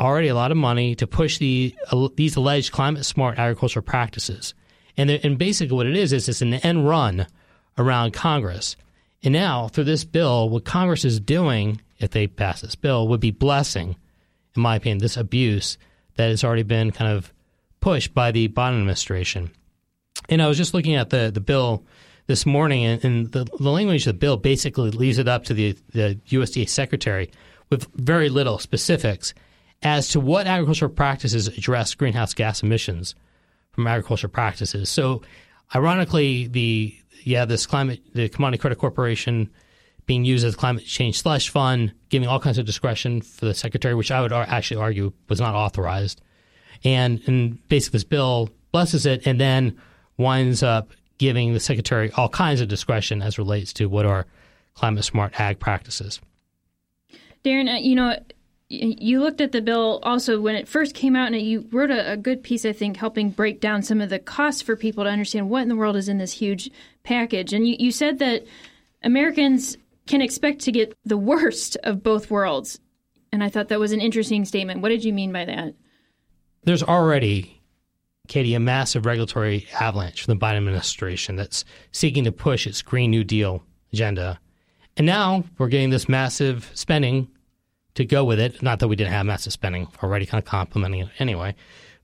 [0.00, 4.54] already a lot of money to push the uh, these alleged climate smart agricultural practices.
[4.96, 7.26] And and basically what it is is it's an end run
[7.78, 8.76] around Congress.
[9.22, 13.20] And now through this bill, what Congress is doing, if they pass this bill, would
[13.20, 13.96] be blessing,
[14.54, 15.78] in my opinion, this abuse
[16.16, 17.32] that has already been kind of
[17.80, 19.50] pushed by the Biden administration.
[20.28, 21.84] And I was just looking at the the bill
[22.26, 25.54] this morning, and, and the, the, language of the bill basically leaves it up to
[25.54, 27.30] the, the USDA secretary
[27.68, 29.34] with very little specifics
[29.82, 33.14] as to what agricultural practices address greenhouse gas emissions
[33.74, 34.88] from agricultural practices.
[34.88, 35.22] So,
[35.74, 39.50] ironically, the yeah, this climate, the Commodity Credit Corporation
[40.06, 43.54] being used as a climate change slush fund, giving all kinds of discretion for the
[43.54, 46.20] secretary, which I would actually argue was not authorized.
[46.84, 49.80] And, and basically, this bill blesses it and then
[50.18, 54.26] winds up giving the secretary all kinds of discretion as relates to what are
[54.74, 56.20] climate smart ag practices.
[57.44, 58.18] Daren, uh, you know,
[58.74, 62.12] you looked at the bill also when it first came out, and you wrote a,
[62.12, 65.10] a, good piece, I think, helping break down some of the costs for people to
[65.10, 66.70] understand what in the world is in this huge
[67.02, 67.52] package.
[67.52, 68.44] And you, you said that
[69.02, 72.80] Americans can expect to get the worst of both worlds.
[73.32, 74.80] And I thought that was an interesting statement.
[74.80, 75.74] What did you mean by that?
[76.62, 77.60] There's already
[78.26, 83.10] Katie, a massive regulatory avalanche from the Biden administration that's seeking to push its Green
[83.10, 84.40] New Deal agenda.
[84.96, 87.28] And now we're getting this massive spending
[87.94, 88.62] to go with it.
[88.62, 91.54] Not that we didn't have massive spending already, kind of complementing it anyway,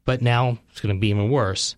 [0.05, 1.76] but now it's going to be even worse.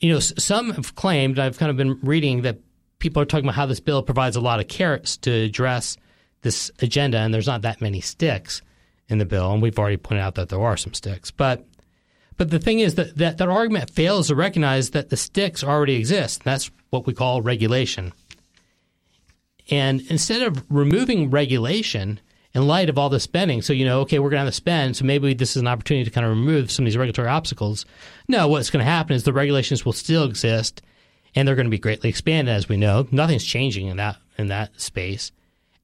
[0.00, 2.58] You know, some have claimed, I've kind of been reading that
[2.98, 5.96] people are talking about how this bill provides a lot of carrots to address
[6.42, 8.62] this agenda, and there's not that many sticks
[9.08, 9.52] in the bill.
[9.52, 11.30] And we've already pointed out that there are some sticks.
[11.30, 11.66] But
[12.36, 15.94] but the thing is that, that that argument fails to recognize that the sticks already
[15.94, 16.42] exist.
[16.42, 18.12] That's what we call regulation.
[19.70, 22.20] And instead of removing regulation
[22.54, 24.56] in light of all the spending, so you know, okay, we're going to have to
[24.56, 27.28] spend, so maybe this is an opportunity to kind of remove some of these regulatory
[27.28, 27.84] obstacles.
[28.28, 30.80] No, what's going to happen is the regulations will still exist,
[31.34, 33.08] and they're going to be greatly expanded, as we know.
[33.10, 35.32] Nothing's changing in that in that space.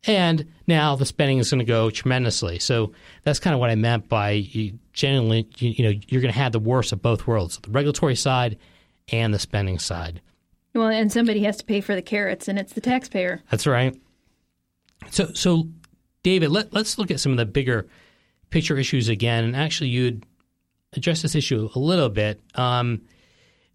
[0.07, 2.59] And now the spending is going to go tremendously.
[2.59, 4.47] So that's kind of what I meant by
[4.93, 8.17] generally, you, you know, you're going to have the worst of both worlds, the regulatory
[8.17, 8.59] side
[9.13, 10.21] and the spending side.
[10.75, 13.43] Well, and somebody has to pay for the carrots, and it's the taxpayer.
[13.51, 14.01] That's right.
[15.11, 15.69] So, so
[16.23, 17.89] David, let, let's look at some of the bigger
[18.51, 19.45] picture issues again.
[19.45, 20.27] And actually, you'd
[20.93, 22.41] address this issue a little bit.
[22.55, 23.03] Um,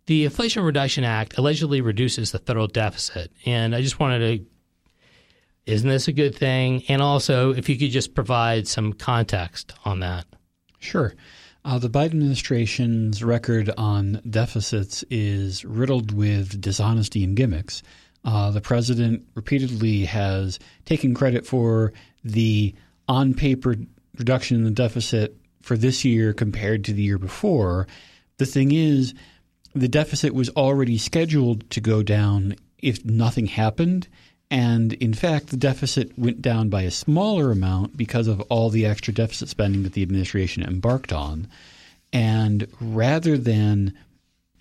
[0.05, 3.31] the Inflation Reduction Act allegedly reduces the federal deficit.
[3.45, 4.45] And I just wanted to
[5.65, 6.83] isn't this a good thing?
[6.87, 10.25] And also, if you could just provide some context on that.
[10.79, 11.15] Sure.
[11.63, 17.81] Uh, the Biden administration's record on deficits is riddled with dishonesty and gimmicks.
[18.23, 21.93] Uh, the president repeatedly has taken credit for
[22.25, 22.75] the
[23.07, 23.75] on paper
[24.17, 27.87] reduction in the deficit for this year compared to the year before.
[28.37, 29.13] The thing is,
[29.73, 34.07] the deficit was already scheduled to go down if nothing happened.
[34.51, 38.85] And in fact, the deficit went down by a smaller amount because of all the
[38.85, 41.47] extra deficit spending that the administration embarked on.
[42.13, 43.97] And rather than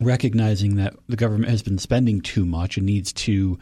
[0.00, 3.58] recognizing that the government has been spending too much and needs to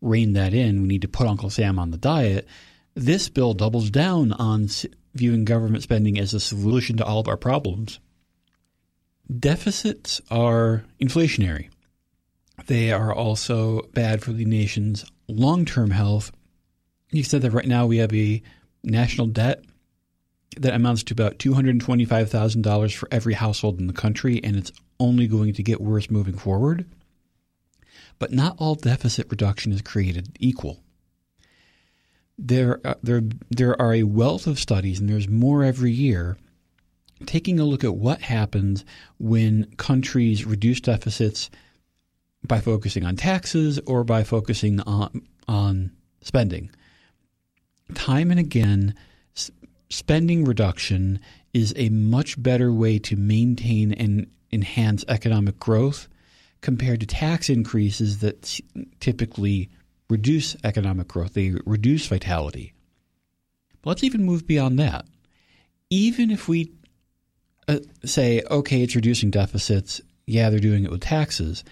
[0.00, 2.48] rein that in, we need to put Uncle Sam on the diet.
[2.96, 4.70] This bill doubles down on
[5.14, 8.00] viewing government spending as a solution to all of our problems.
[9.38, 11.68] Deficits are inflationary.
[12.68, 16.32] They are also bad for the nation's long term health.
[17.10, 18.42] You said that right now we have a
[18.82, 19.62] national debt
[20.56, 25.52] that amounts to about $225,000 for every household in the country, and it's only going
[25.52, 26.86] to get worse moving forward.
[28.18, 30.80] But not all deficit reduction is created equal.
[32.38, 36.36] There, uh, there, there are a wealth of studies, and there's more every year,
[37.24, 38.84] taking a look at what happens
[39.18, 41.50] when countries reduce deficits
[42.46, 46.70] by focusing on taxes or by focusing on, on spending.
[47.94, 48.94] Time and again,
[49.88, 51.20] spending reduction
[51.54, 56.08] is a much better way to maintain and enhance economic growth
[56.60, 58.60] compared to tax increases that
[59.00, 59.70] typically
[60.08, 62.72] reduce economic growth, they reduce vitality.
[63.82, 65.06] But let's even move beyond that.
[65.90, 66.72] Even if we
[67.68, 71.64] uh, say, okay, it's reducing deficits, yeah, they're doing it with taxes,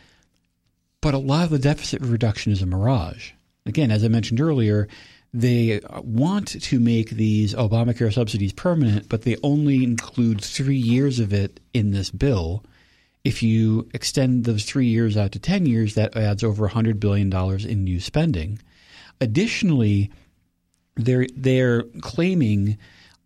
[1.01, 3.33] but a lot of the deficit reduction is a mirage.
[3.67, 4.89] Again, as I mentioned earlier,
[5.33, 11.33] they want to make these Obamacare subsidies permanent, but they only include three years of
[11.33, 12.65] it in this bill.
[13.25, 17.33] If you extend those three years out to 10 years, that adds over $100 billion
[17.67, 18.59] in new spending.
[19.21, 20.11] Additionally,
[20.97, 22.77] they're, they're claiming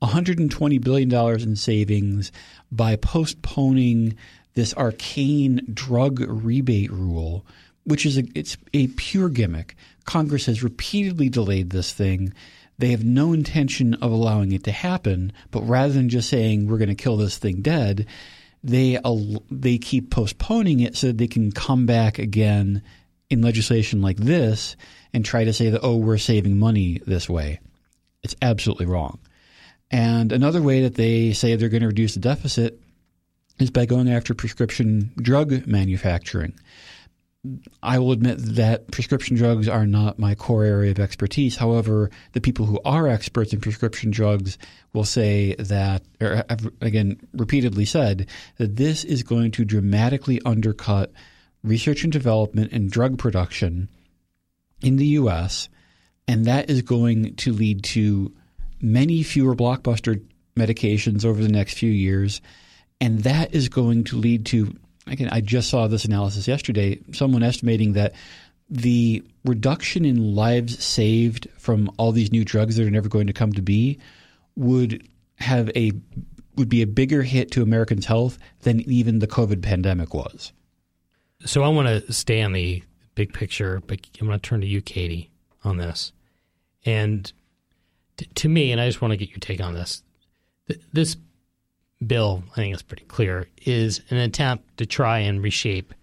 [0.02, 2.30] $120 billion in savings
[2.70, 4.16] by postponing
[4.54, 7.44] this arcane drug rebate rule,
[7.84, 9.74] which is a, it's a pure gimmick.
[10.04, 12.32] Congress has repeatedly delayed this thing.
[12.78, 16.78] They have no intention of allowing it to happen, but rather than just saying we're
[16.78, 18.06] going to kill this thing dead,
[18.62, 18.98] they
[19.50, 22.82] they keep postponing it so that they can come back again
[23.30, 24.76] in legislation like this
[25.12, 27.60] and try to say that oh we're saving money this way.
[28.22, 29.18] It's absolutely wrong.
[29.90, 32.80] And another way that they say they're going to reduce the deficit
[33.58, 36.54] is by going after prescription drug manufacturing.
[37.82, 41.56] I will admit that prescription drugs are not my core area of expertise.
[41.56, 44.58] However, the people who are experts in prescription drugs
[44.92, 51.12] will say that, or have again repeatedly said, that this is going to dramatically undercut
[51.62, 53.88] research and development and drug production
[54.80, 55.68] in the U.S.,
[56.26, 58.32] and that is going to lead to
[58.80, 60.22] many fewer blockbuster
[60.56, 62.40] medications over the next few years.
[63.00, 64.76] And that is going to lead to
[65.10, 67.00] again, I just saw this analysis yesterday.
[67.12, 68.14] Someone estimating that
[68.70, 73.32] the reduction in lives saved from all these new drugs that are never going to
[73.32, 73.98] come to be
[74.56, 75.92] would have a
[76.56, 80.52] would be a bigger hit to Americans' health than even the COVID pandemic was.
[81.44, 82.82] So I want to stay on the
[83.14, 85.30] big picture, but I'm going to turn to you, Katie,
[85.62, 86.12] on this.
[86.84, 87.32] And
[88.34, 90.02] to me, and I just want to get your take on this.
[90.92, 91.16] This
[92.06, 95.94] bill, I think it's pretty clear, is an attempt to try and reshape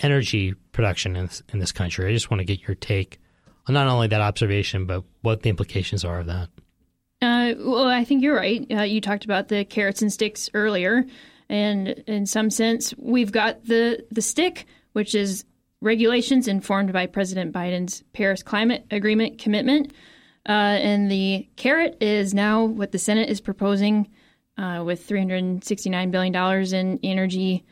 [0.00, 2.08] energy production in this, in this country.
[2.08, 3.20] I just want to get your take
[3.66, 6.48] on not only that observation, but what the implications are of that.
[7.20, 8.64] Uh, well, I think you're right.
[8.70, 11.04] Uh, you talked about the carrots and sticks earlier,
[11.48, 15.44] and in some sense, we've got the the stick, which is
[15.80, 19.92] regulations informed by President Biden's Paris Climate Agreement commitment,
[20.48, 24.08] uh, and the carrot is now what the Senate is proposing
[24.58, 27.64] uh, with $369 billion in energy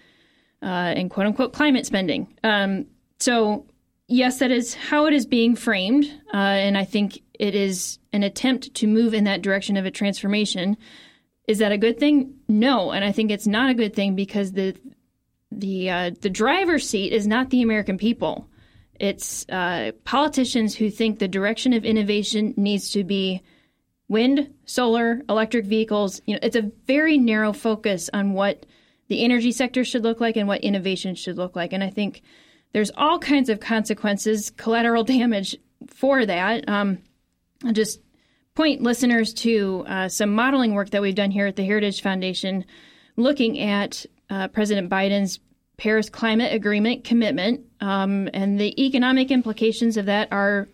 [0.62, 2.32] uh, and quote unquote climate spending.
[2.42, 2.86] Um,
[3.18, 3.66] so,
[4.08, 6.04] yes, that is how it is being framed.
[6.32, 9.90] Uh, and I think it is an attempt to move in that direction of a
[9.90, 10.76] transformation.
[11.48, 12.34] Is that a good thing?
[12.48, 12.92] No.
[12.92, 14.74] And I think it's not a good thing because the
[15.52, 18.48] the uh, the driver's seat is not the American people.
[18.98, 23.42] It's uh, politicians who think the direction of innovation needs to be
[24.08, 26.20] wind, solar, electric vehicles.
[26.26, 28.66] You know, it's a very narrow focus on what
[29.08, 31.72] the energy sector should look like and what innovation should look like.
[31.72, 32.22] And I think
[32.72, 35.56] there's all kinds of consequences, collateral damage
[35.88, 36.68] for that.
[36.68, 36.98] Um,
[37.64, 38.00] I'll just
[38.54, 42.64] point listeners to uh, some modeling work that we've done here at the Heritage Foundation,
[43.16, 45.38] looking at uh, President Biden's
[45.76, 50.68] Paris Climate Agreement commitment, um, and the economic implications of that are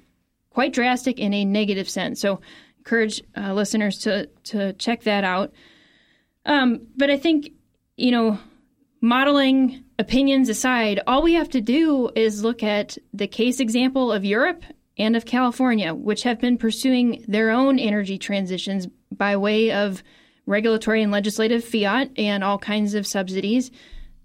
[0.51, 2.21] quite drastic in a negative sense.
[2.21, 2.41] So
[2.85, 5.53] encourage uh, listeners to to check that out.
[6.45, 7.53] Um, but I think
[7.97, 8.39] you know,
[9.01, 14.25] modeling opinions aside, all we have to do is look at the case example of
[14.25, 14.65] Europe
[14.99, 20.03] and of California, which have been pursuing their own energy transitions by way of
[20.47, 23.71] regulatory and legislative fiat and all kinds of subsidies.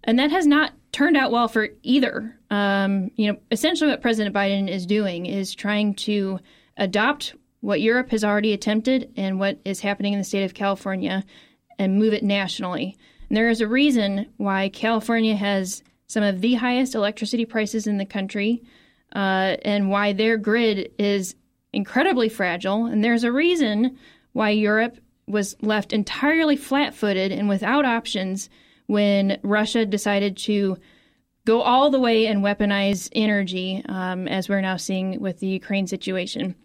[0.04, 2.36] And that has not turned out well for either.
[2.50, 6.40] Um, you know, essentially what President Biden is doing is trying to
[6.78, 11.24] adopt what Europe has already attempted and what is happening in the state of California
[11.80, 12.98] and move it nationally.
[13.30, 17.98] And there is a reason why California has some of the highest electricity prices in
[17.98, 18.64] the country
[19.16, 21.36] uh, and why their grid is
[21.74, 22.86] incredibly fragile.
[22.86, 23.98] And there's a reason
[24.34, 24.98] why Europe
[25.28, 28.50] was left entirely flat footed and without options
[28.86, 30.78] when Russia decided to
[31.46, 35.88] go all the way and weaponize energy, um, as we're now seeing with the Ukraine
[35.88, 36.56] situation.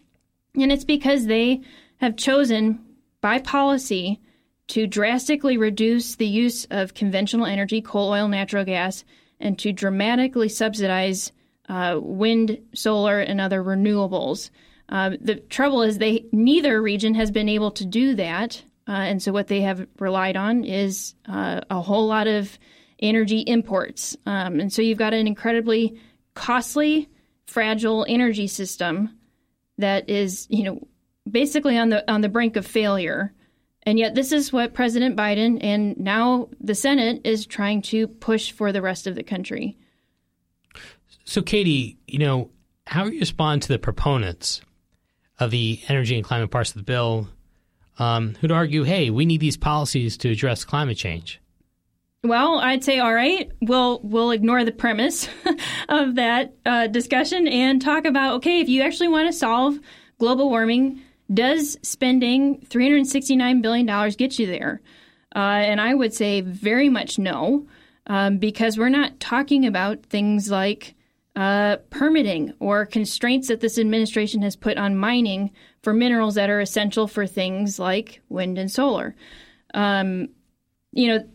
[0.55, 1.61] And it's because they
[1.97, 2.79] have chosen
[3.21, 4.21] by policy
[4.67, 9.03] to drastically reduce the use of conventional energy, coal, oil, natural gas,
[9.39, 11.31] and to dramatically subsidize
[11.69, 14.49] uh, wind, solar, and other renewables.
[14.89, 19.21] Uh, the trouble is, they neither region has been able to do that, uh, and
[19.23, 22.57] so what they have relied on is uh, a whole lot of
[22.99, 24.15] energy imports.
[24.25, 25.99] Um, and so you've got an incredibly
[26.35, 27.09] costly,
[27.47, 29.17] fragile energy system
[29.77, 30.87] that is, you know,
[31.29, 33.33] basically on the on the brink of failure.
[33.85, 38.51] And yet, this is what President Biden and now the Senate is trying to push
[38.51, 39.77] for the rest of the country.
[41.25, 42.49] So, Katie, you know,
[42.87, 44.61] how do you respond to the proponents
[45.39, 47.27] of the energy and climate parts of the bill
[47.99, 51.41] um, who'd argue, hey, we need these policies to address climate change?
[52.25, 55.27] Well, I'd say, all right, we'll we'll ignore the premise
[55.89, 59.77] of that uh, discussion and talk about okay, if you actually want to solve
[60.19, 61.01] global warming,
[61.33, 64.81] does spending three hundred sixty nine billion dollars get you there?
[65.35, 67.67] Uh, and I would say very much no,
[68.07, 70.95] um, because we're not talking about things like
[71.35, 75.51] uh, permitting or constraints that this administration has put on mining
[75.81, 79.13] for minerals that are essential for things like wind and solar.
[79.73, 80.29] Um,
[80.93, 81.27] you know,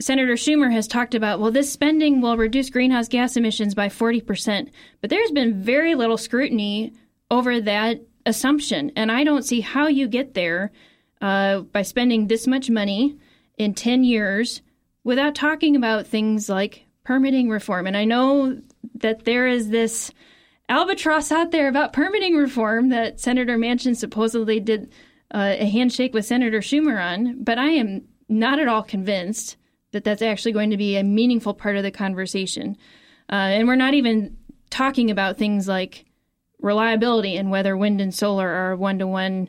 [0.00, 4.70] Senator Schumer has talked about, well, this spending will reduce greenhouse gas emissions by 40%.
[5.00, 6.92] But there's been very little scrutiny
[7.30, 8.92] over that assumption.
[8.94, 10.70] And I don't see how you get there
[11.20, 13.16] uh, by spending this much money
[13.56, 14.60] in 10 years
[15.02, 17.86] without talking about things like permitting reform.
[17.86, 18.60] And I know
[18.96, 20.12] that there is this
[20.68, 24.92] albatross out there about permitting reform that Senator Manchin supposedly did
[25.32, 29.56] uh, a handshake with Senator Schumer on, but I am not at all convinced
[29.92, 32.76] that that's actually going to be a meaningful part of the conversation.
[33.30, 34.36] Uh, and we're not even
[34.70, 36.04] talking about things like
[36.60, 39.48] reliability and whether wind and solar are one to one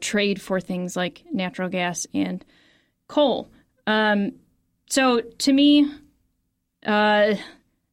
[0.00, 2.44] trade for things like natural gas and
[3.08, 3.50] coal.
[3.86, 4.32] Um,
[4.88, 5.90] so to me,
[6.84, 7.34] uh,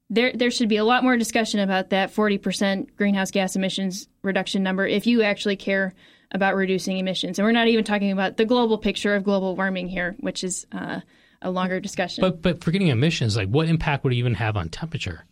[0.09, 4.61] there there should be a lot more discussion about that 40% greenhouse gas emissions reduction
[4.61, 5.93] number if you actually care
[6.31, 7.37] about reducing emissions.
[7.37, 10.65] And we're not even talking about the global picture of global warming here, which is
[10.71, 11.01] uh,
[11.43, 12.21] a longer discussion.
[12.21, 15.25] But but forgetting emissions, like what impact would it even have on temperature?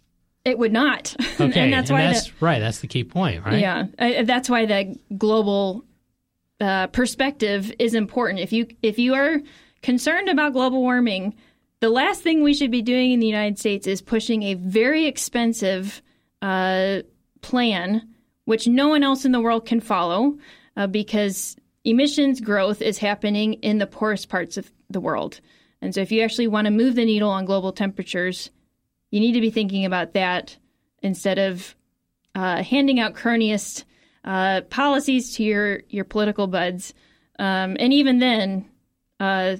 [0.43, 1.16] It would not.
[1.41, 2.59] Okay, and that's why that's the, right.
[2.59, 3.59] That's the key point, right?
[3.59, 5.84] Yeah, I, that's why the global
[6.59, 8.39] uh, perspective is important.
[8.39, 9.39] If you if you are
[9.82, 11.34] concerned about global warming,
[11.80, 15.07] the last thing we should be doing in the United States is pushing a very
[15.07, 16.03] expensive
[16.43, 16.99] uh,
[17.41, 18.07] plan,
[18.45, 20.38] which no one else in the world can follow,
[20.78, 25.41] uh, because emissions growth is happening in the poorest parts of the world.
[25.82, 28.51] And so, if you actually want to move the needle on global temperatures,
[29.09, 30.57] you need to be thinking about that
[31.01, 31.75] instead of
[32.36, 33.84] uh, handing out cronyist
[34.23, 36.93] uh, policies to your your political buds.
[37.39, 38.69] Um, and even then,
[39.19, 39.57] uh,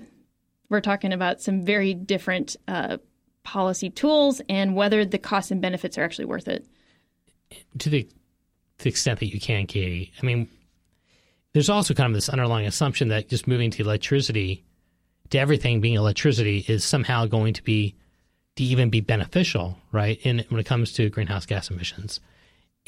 [0.70, 2.98] we're talking about some very different uh,
[3.44, 6.66] policy tools and whether the costs and benefits are actually worth it.
[7.80, 10.14] To the, to the extent that you can, Katie.
[10.22, 10.48] I mean,
[11.54, 14.64] there's also kind of this underlying assumption that just moving to electricity
[15.32, 17.96] to everything being electricity is somehow going to be
[18.58, 20.20] to even be beneficial, right?
[20.24, 22.20] In when it comes to greenhouse gas emissions,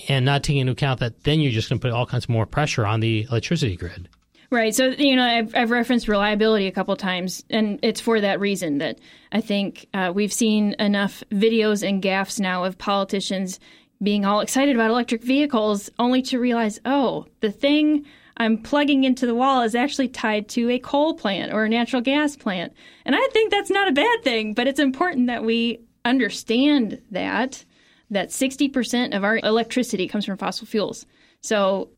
[0.07, 2.29] and not taking into account that then you're just going to put all kinds of
[2.29, 4.09] more pressure on the electricity grid.
[4.51, 4.75] Right.
[4.75, 8.77] So, you know, I've, I've referenced reliability a couple times, and it's for that reason
[8.79, 8.99] that
[9.31, 13.59] I think uh, we've seen enough videos and gaffes now of politicians
[14.01, 18.05] being all excited about electric vehicles only to realize, oh, the thing
[18.37, 22.01] I'm plugging into the wall is actually tied to a coal plant or a natural
[22.01, 22.73] gas plant.
[23.05, 27.63] And I think that's not a bad thing, but it's important that we understand that
[28.09, 31.05] that 60% of our electricity comes from fossil fuels.
[31.41, 31.89] So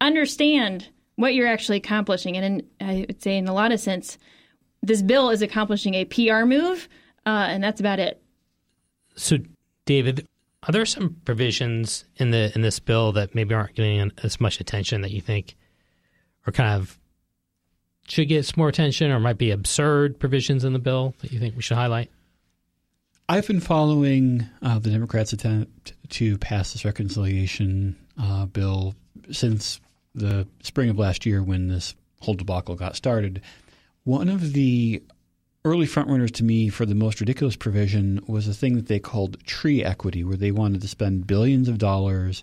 [0.00, 2.36] understand what you're actually accomplishing.
[2.36, 4.18] And in, I would say, in a lot of sense,
[4.82, 6.88] this bill is accomplishing a PR move,
[7.26, 8.22] uh, and that's about it.
[9.16, 9.38] So,
[9.84, 10.26] David,
[10.62, 14.60] are there some provisions in the in this bill that maybe aren't getting as much
[14.60, 15.56] attention that you think
[16.48, 16.98] are kind of
[18.08, 21.38] should get some more attention, or might be absurd provisions in the bill that you
[21.38, 22.10] think we should highlight?
[23.28, 28.94] I've been following uh, the Democrats' attempt to pass this reconciliation uh, bill
[29.30, 29.80] since
[30.14, 33.42] the spring of last year when this whole debacle got started.
[34.04, 35.02] One of the
[35.66, 39.44] early frontrunners to me for the most ridiculous provision was a thing that they called
[39.44, 42.42] tree equity, where they wanted to spend billions of dollars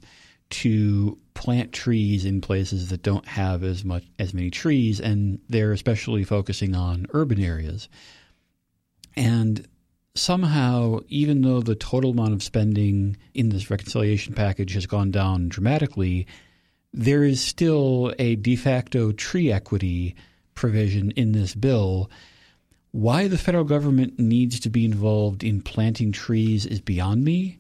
[0.50, 5.72] to plant trees in places that don't have as much as many trees, and they're
[5.72, 7.90] especially focusing on urban areas.
[9.16, 9.68] And
[10.16, 15.50] somehow, even though the total amount of spending in this reconciliation package has gone down
[15.50, 16.26] dramatically,
[16.94, 20.16] there is still a de facto tree equity
[20.54, 22.10] provision in this bill.
[22.92, 27.60] Why the federal government needs to be involved in planting trees is beyond me.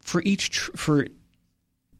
[0.00, 1.06] For each tr- for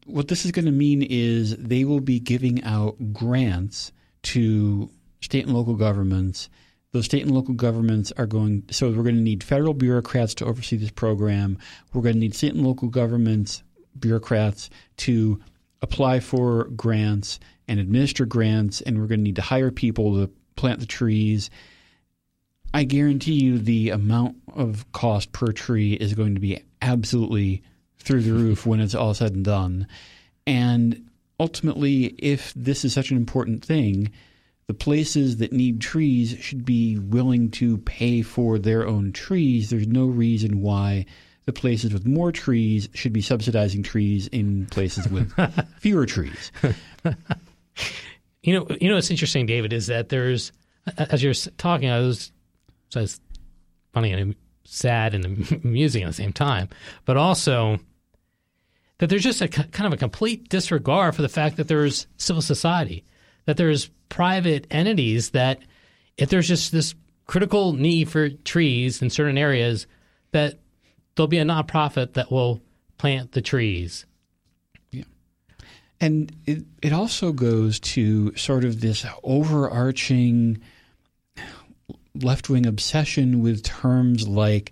[0.07, 3.91] what this is going to mean is they will be giving out grants
[4.23, 4.89] to
[5.21, 6.49] state and local governments.
[6.93, 10.45] Those state and local governments are going, so we're going to need federal bureaucrats to
[10.45, 11.57] oversee this program.
[11.93, 13.61] We're going to need state and local governments,
[13.99, 15.39] bureaucrats to
[15.81, 20.31] apply for grants and administer grants, and we're going to need to hire people to
[20.55, 21.49] plant the trees.
[22.73, 27.63] I guarantee you the amount of cost per tree is going to be absolutely
[28.07, 29.87] through the roof when it's all said and done.
[30.45, 34.11] And ultimately, if this is such an important thing,
[34.67, 39.69] the places that need trees should be willing to pay for their own trees.
[39.69, 41.05] There's no reason why
[41.45, 45.31] the places with more trees should be subsidizing trees in places with
[45.79, 46.51] fewer trees.
[48.43, 50.51] You know, you know what's interesting, David, is that there's
[50.97, 52.31] as you're talking, I was,
[52.89, 53.19] so it's
[53.93, 55.25] funny and sad and
[55.65, 56.69] amusing at the same time,
[57.05, 57.79] but also
[58.99, 62.41] that there's just a kind of a complete disregard for the fact that there's civil
[62.41, 63.03] society,
[63.45, 65.59] that there's private entities that
[66.17, 66.95] if there's just this
[67.25, 69.85] critical need for trees in certain areas,
[70.31, 70.59] that
[71.15, 72.61] there'll be a nonprofit that will
[72.97, 74.05] plant the trees.
[74.91, 75.03] Yeah.
[76.01, 80.61] And it, it also goes to sort of this overarching
[82.15, 84.71] left wing obsession with terms like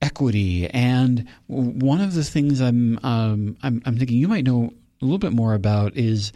[0.00, 0.68] equity.
[0.68, 5.18] And one of the things I'm, um, I'm, I'm thinking you might know a little
[5.18, 6.32] bit more about is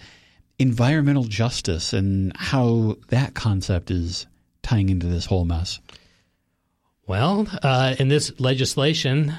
[0.59, 4.27] environmental justice and how that concept is
[4.63, 5.81] tying into this whole mess.
[7.07, 9.35] Well, uh, in this legislation,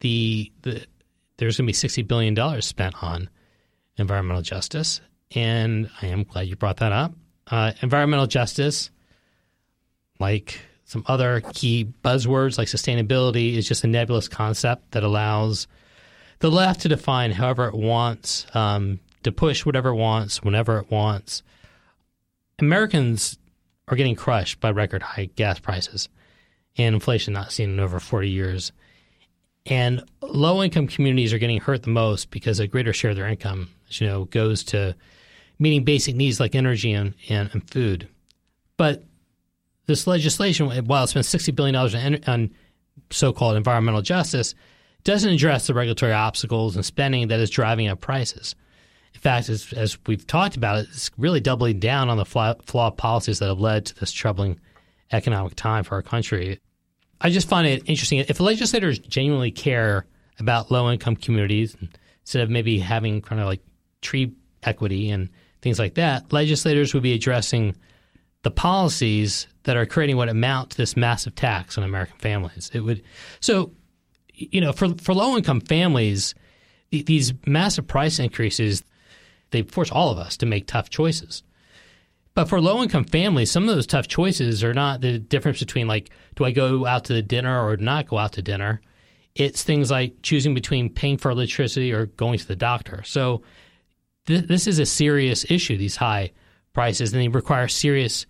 [0.00, 0.84] the, the
[1.38, 3.30] there's going to be sixty billion dollars spent on
[3.96, 5.00] environmental justice,
[5.34, 7.14] and I am glad you brought that up.
[7.50, 8.90] Uh, environmental justice,
[10.20, 15.68] like some other key buzzwords like sustainability is just a nebulous concept that allows
[16.38, 20.90] the left to define however it wants, um, to push whatever it wants, whenever it
[20.90, 21.42] wants.
[22.58, 23.38] Americans
[23.86, 26.08] are getting crushed by record high gas prices
[26.78, 28.72] and inflation not seen in over 40 years.
[29.66, 33.28] And low income communities are getting hurt the most because a greater share of their
[33.28, 34.96] income, as you know, goes to
[35.58, 38.08] meeting basic needs like energy and, and, and food.
[38.78, 39.04] But
[39.88, 42.54] this legislation, while it spends $60 billion on, on
[43.10, 44.54] so called environmental justice,
[45.02, 48.54] doesn't address the regulatory obstacles and spending that is driving up prices.
[49.14, 53.38] In fact, as, as we've talked about, it's really doubling down on the flawed policies
[53.38, 54.60] that have led to this troubling
[55.10, 56.60] economic time for our country.
[57.20, 58.18] I just find it interesting.
[58.18, 60.06] If legislators genuinely care
[60.38, 61.76] about low income communities,
[62.20, 63.62] instead of maybe having kind of like
[64.02, 65.30] tree equity and
[65.62, 67.74] things like that, legislators would be addressing
[68.42, 72.70] the policies that are creating what amount to this massive tax on American families.
[72.72, 73.02] It would
[73.40, 73.70] so
[74.32, 76.34] you know for for low income families
[76.90, 78.82] these massive price increases
[79.50, 81.42] they force all of us to make tough choices.
[82.32, 85.86] But for low income families, some of those tough choices are not the difference between
[85.86, 88.80] like do I go out to the dinner or not go out to dinner.
[89.34, 93.02] It's things like choosing between paying for electricity or going to the doctor.
[93.04, 93.42] So
[94.28, 95.76] th- this is a serious issue.
[95.76, 96.32] These high
[96.72, 98.24] prices, and they require serious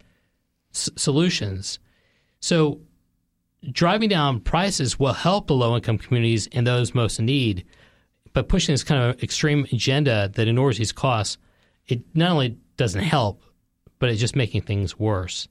[0.75, 1.79] s- solutions.
[2.41, 2.81] So,
[3.73, 7.65] driving down prices will help the low income communities and those most in need,
[8.33, 11.39] but pushing this kind of extreme agenda that ignores these costs,
[11.87, 13.43] it not only doesn't help,
[13.99, 15.49] but it's just making things worse.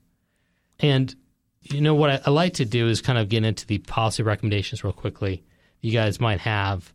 [0.79, 1.13] And
[1.61, 4.23] you know what I, I like to do is kind of get into the policy
[4.23, 5.43] recommendations real quickly.
[5.81, 6.93] You guys might have.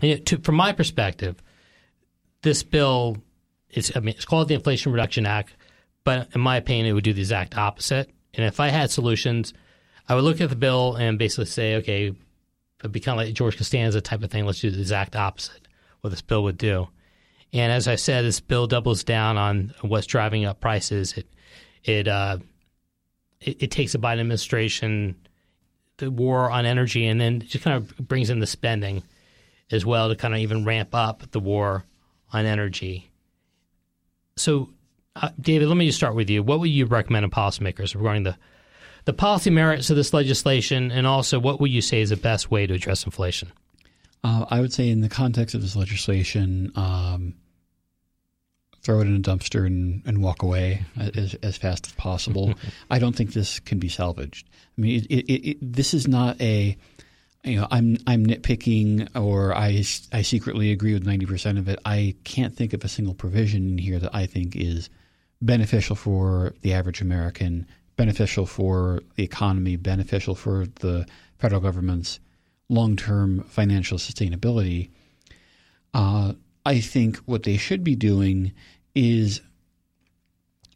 [0.00, 1.42] You know, to, from my perspective,
[2.42, 3.18] this bill
[3.70, 5.54] it's I mean it's called the Inflation Reduction Act,
[6.04, 8.10] but in my opinion, it would do the exact opposite.
[8.34, 9.52] And if I had solutions,
[10.08, 12.14] I would look at the bill and basically say, okay,
[12.80, 14.46] it'd be kind of like George Costanza type of thing.
[14.46, 15.68] Let's do the exact opposite
[16.00, 16.88] what this bill would do.
[17.52, 21.14] And as I said, this bill doubles down on what's driving up prices.
[21.14, 21.26] It
[21.84, 22.38] it uh,
[23.40, 25.16] it, it takes the Biden administration,
[25.96, 29.02] the war on energy, and then just kind of brings in the spending
[29.70, 31.84] as well to kind of even ramp up the war
[32.32, 33.10] on energy
[34.36, 34.70] So,
[35.22, 36.42] uh, David, let me just start with you.
[36.42, 38.36] What would you recommend to policymakers regarding the
[39.04, 42.50] the policy merits of this legislation, and also what would you say is the best
[42.50, 43.50] way to address inflation?
[44.22, 47.34] Uh, I would say, in the context of this legislation, um,
[48.82, 52.54] throw it in a dumpster and, and walk away as, as fast as possible.
[52.90, 54.48] I don't think this can be salvaged.
[54.76, 56.76] I mean, it, it, it, this is not a
[57.44, 61.78] you know I'm I'm nitpicking or I I secretly agree with ninety percent of it.
[61.84, 64.90] I can't think of a single provision in here that I think is
[65.40, 67.66] beneficial for the average American,
[67.96, 71.06] beneficial for the economy, beneficial for the
[71.38, 72.20] federal government's
[72.68, 74.90] long term financial sustainability.
[75.94, 76.32] Uh,
[76.66, 78.52] I think what they should be doing
[78.94, 79.40] is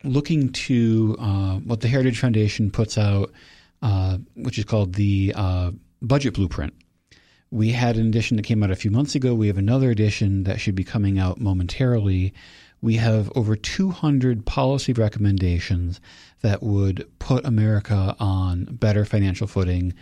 [0.04, 3.32] looking to uh, what the Heritage Foundation puts out,
[3.82, 6.74] uh, which is called the uh, Budget Blueprint.
[7.50, 9.34] We had an edition that came out a few months ago.
[9.34, 12.32] We have another edition that should be coming out momentarily.
[12.83, 16.01] We have over 200 policy recommendations
[16.43, 19.95] that would put America on better financial footing,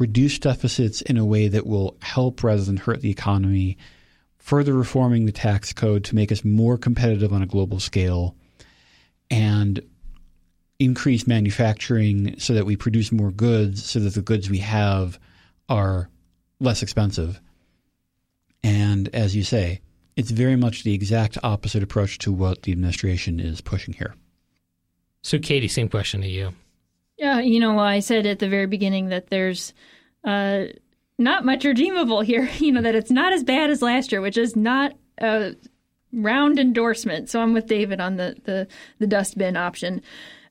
[0.00, 3.78] reduce deficits in a way that will help rather than hurt the economy,
[4.36, 8.34] further reforming the tax code to make us more competitive on a global scale,
[9.30, 9.80] and
[10.80, 15.20] increase manufacturing so that we produce more goods so that the goods we have
[15.68, 16.10] are
[16.58, 17.40] less expensive.
[18.64, 19.82] And as you say,
[20.16, 24.14] it's very much the exact opposite approach to what the administration is pushing here.
[25.22, 26.52] So, Katie, same question to you.
[27.18, 29.72] Yeah, you know, I said at the very beginning that there's
[30.24, 30.64] uh,
[31.18, 32.48] not much redeemable here.
[32.58, 35.54] You know that it's not as bad as last year, which is not a
[36.12, 37.28] round endorsement.
[37.28, 40.02] So I'm with David on the the, the dustbin option.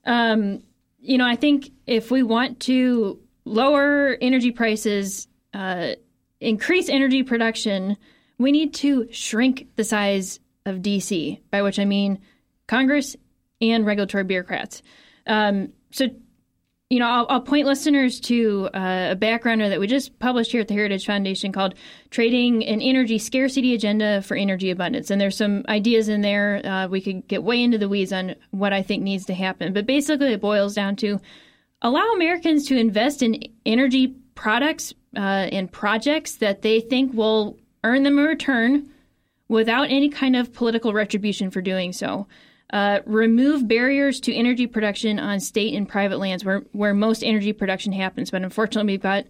[0.05, 0.64] Um,
[0.99, 5.93] you know, I think if we want to lower energy prices, uh,
[6.39, 7.97] increase energy production,
[8.38, 11.40] we need to shrink the size of DC.
[11.52, 12.20] By which I mean
[12.68, 13.16] Congress
[13.62, 14.82] and regulatory bureaucrats.
[15.28, 16.08] Um, so
[16.94, 20.62] you know, I'll, I'll point listeners to uh, a backgrounder that we just published here
[20.62, 21.74] at the Heritage Foundation called
[22.12, 25.10] Trading an Energy Scarcity Agenda for Energy Abundance.
[25.10, 26.62] And there's some ideas in there.
[26.64, 29.74] Uh, we could get way into the weeds on what I think needs to happen.
[29.74, 31.20] But basically, it boils down to
[31.82, 38.04] allow Americans to invest in energy products uh, and projects that they think will earn
[38.04, 38.90] them a return
[39.48, 42.28] without any kind of political retribution for doing so.
[42.72, 47.54] Uh, remove barriers to energy production on state and private lands where, where most energy
[47.54, 48.32] production happens.
[48.32, 49.26] But unfortunately, we've got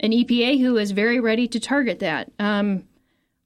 [0.00, 2.32] an EPA who is very ready to target that.
[2.38, 2.84] Um,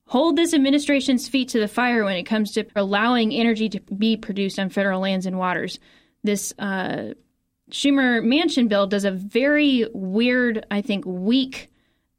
[0.07, 4.17] hold this administration's feet to the fire when it comes to allowing energy to be
[4.17, 5.79] produced on federal lands and waters.
[6.23, 7.15] This uh,
[7.71, 11.71] Schumer Manchin bill does a very weird, I think, weak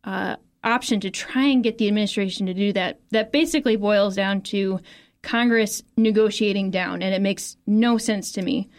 [0.04, 3.00] uh, option to try and get the administration to do that.
[3.12, 4.80] That basically boils down to
[5.22, 8.70] Congress negotiating down, and it makes no sense to me.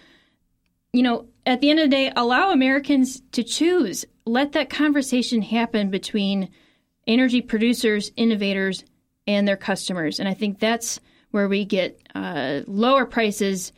[0.93, 4.05] You know, at the end of the day, allow Americans to choose.
[4.27, 6.51] Let that conversation happen between
[7.07, 8.85] energy producers, innovators,
[9.27, 10.21] and their customers.
[10.21, 13.73] And I think that's where we get uh, lower prices,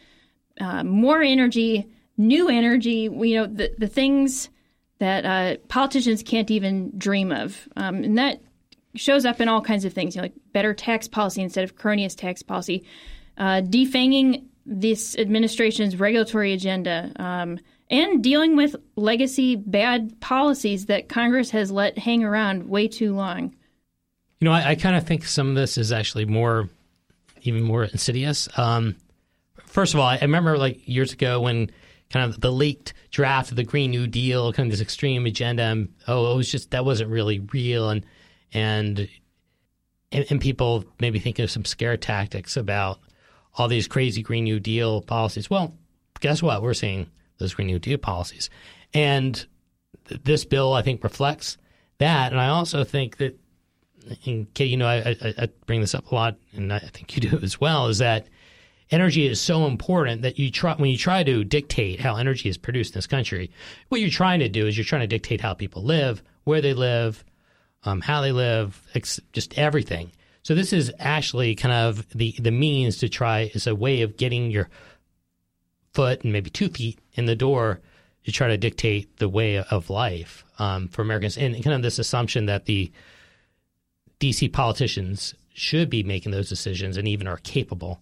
[0.60, 1.86] uh, more energy,
[2.16, 3.08] new energy.
[3.12, 4.50] You know, the the things
[4.98, 8.40] that uh, politicians can't even dream of, um, and that
[8.94, 11.76] shows up in all kinds of things, you know, like better tax policy instead of
[11.76, 12.84] cronyist tax policy,
[13.38, 21.50] uh, defanging this administration's regulatory agenda, um, and dealing with legacy bad policies that Congress
[21.50, 23.54] has let hang around way too long.
[24.40, 26.68] You know, I, I kind of think some of this is actually more,
[27.42, 28.48] even more insidious.
[28.58, 28.96] Um,
[29.64, 31.70] first of all, I remember like years ago when
[32.10, 35.62] kind of the leaked draft of the Green New Deal, kind of this extreme agenda.
[35.64, 38.04] And, oh, it was just that wasn't really real, and
[38.52, 39.08] and
[40.12, 43.00] and, people maybe think of some scare tactics about
[43.54, 45.50] all these crazy Green New Deal policies.
[45.50, 45.74] Well,
[46.20, 46.62] guess what?
[46.62, 48.50] We're seeing those Green New Deal policies,
[48.94, 49.44] and
[50.24, 51.58] this bill I think reflects
[51.98, 52.32] that.
[52.32, 53.38] And I also think that,
[54.24, 57.16] and Katie, you know, I, I, I bring this up a lot, and I think
[57.16, 58.28] you do as well, is that
[58.90, 62.56] energy is so important that you try when you try to dictate how energy is
[62.56, 63.50] produced in this country.
[63.88, 66.74] What you're trying to do is you're trying to dictate how people live, where they
[66.74, 67.24] live,
[67.84, 70.12] um, how they live, ex- just everything.
[70.42, 74.16] So this is actually kind of the the means to try as a way of
[74.16, 74.68] getting your
[75.92, 77.80] foot and maybe two feet in the door
[78.24, 81.98] to try to dictate the way of life um, for Americans, and kind of this
[81.98, 82.92] assumption that the
[84.20, 88.00] DC politicians should be making those decisions and even are capable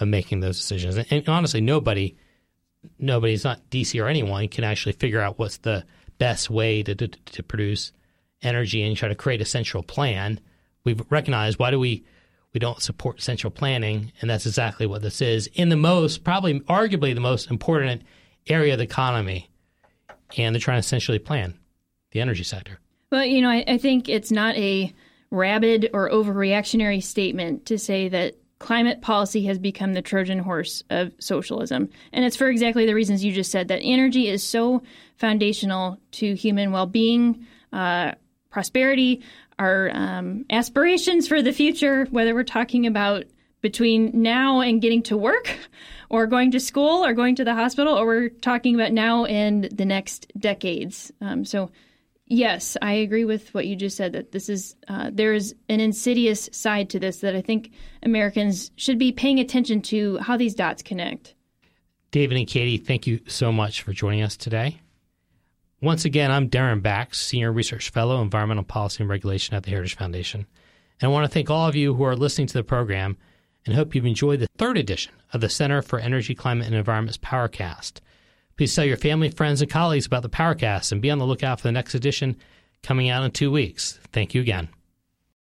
[0.00, 0.96] of making those decisions.
[0.96, 2.16] And, and honestly, nobody,
[2.98, 5.84] nobody's not DC or anyone can actually figure out what's the
[6.18, 7.92] best way to, to, to produce
[8.42, 10.40] energy and try to create a central plan.
[10.84, 12.04] We've recognized why do we
[12.54, 16.60] we don't support central planning, and that's exactly what this is in the most, probably
[16.60, 18.02] arguably the most important
[18.46, 19.50] area of the economy.
[20.36, 21.58] And they're trying to essentially plan
[22.12, 22.80] the energy sector.
[23.12, 24.94] Well, you know, I, I think it's not a
[25.30, 31.12] rabid or overreactionary statement to say that climate policy has become the Trojan horse of
[31.18, 31.88] socialism.
[32.12, 34.82] And it's for exactly the reasons you just said that energy is so
[35.16, 38.12] foundational to human well being, uh,
[38.50, 39.22] prosperity,
[39.58, 43.24] our um, aspirations for the future, whether we're talking about
[43.60, 45.56] between now and getting to work
[46.10, 49.64] or going to school or going to the hospital, or we're talking about now and
[49.64, 51.12] the next decades.
[51.20, 51.70] Um, so,
[52.28, 55.80] yes, I agree with what you just said that this is, uh, there is an
[55.80, 57.72] insidious side to this that I think
[58.02, 61.34] Americans should be paying attention to how these dots connect.
[62.10, 64.80] David and Katie, thank you so much for joining us today.
[65.80, 69.96] Once again, I'm Daren Bakst, Senior Research Fellow, Environmental Policy and Regulation at the Heritage
[69.96, 70.46] Foundation.
[71.00, 73.16] And I want to thank all of you who are listening to the program
[73.64, 77.18] and hope you've enjoyed the third edition of the Center for Energy, Climate, and Environment's
[77.18, 78.00] Powercast.
[78.58, 81.60] Please tell your family, friends, and colleagues about the Powercast and be on the lookout
[81.60, 82.36] for the next edition
[82.82, 84.00] coming out in two weeks.
[84.12, 84.68] Thank you again.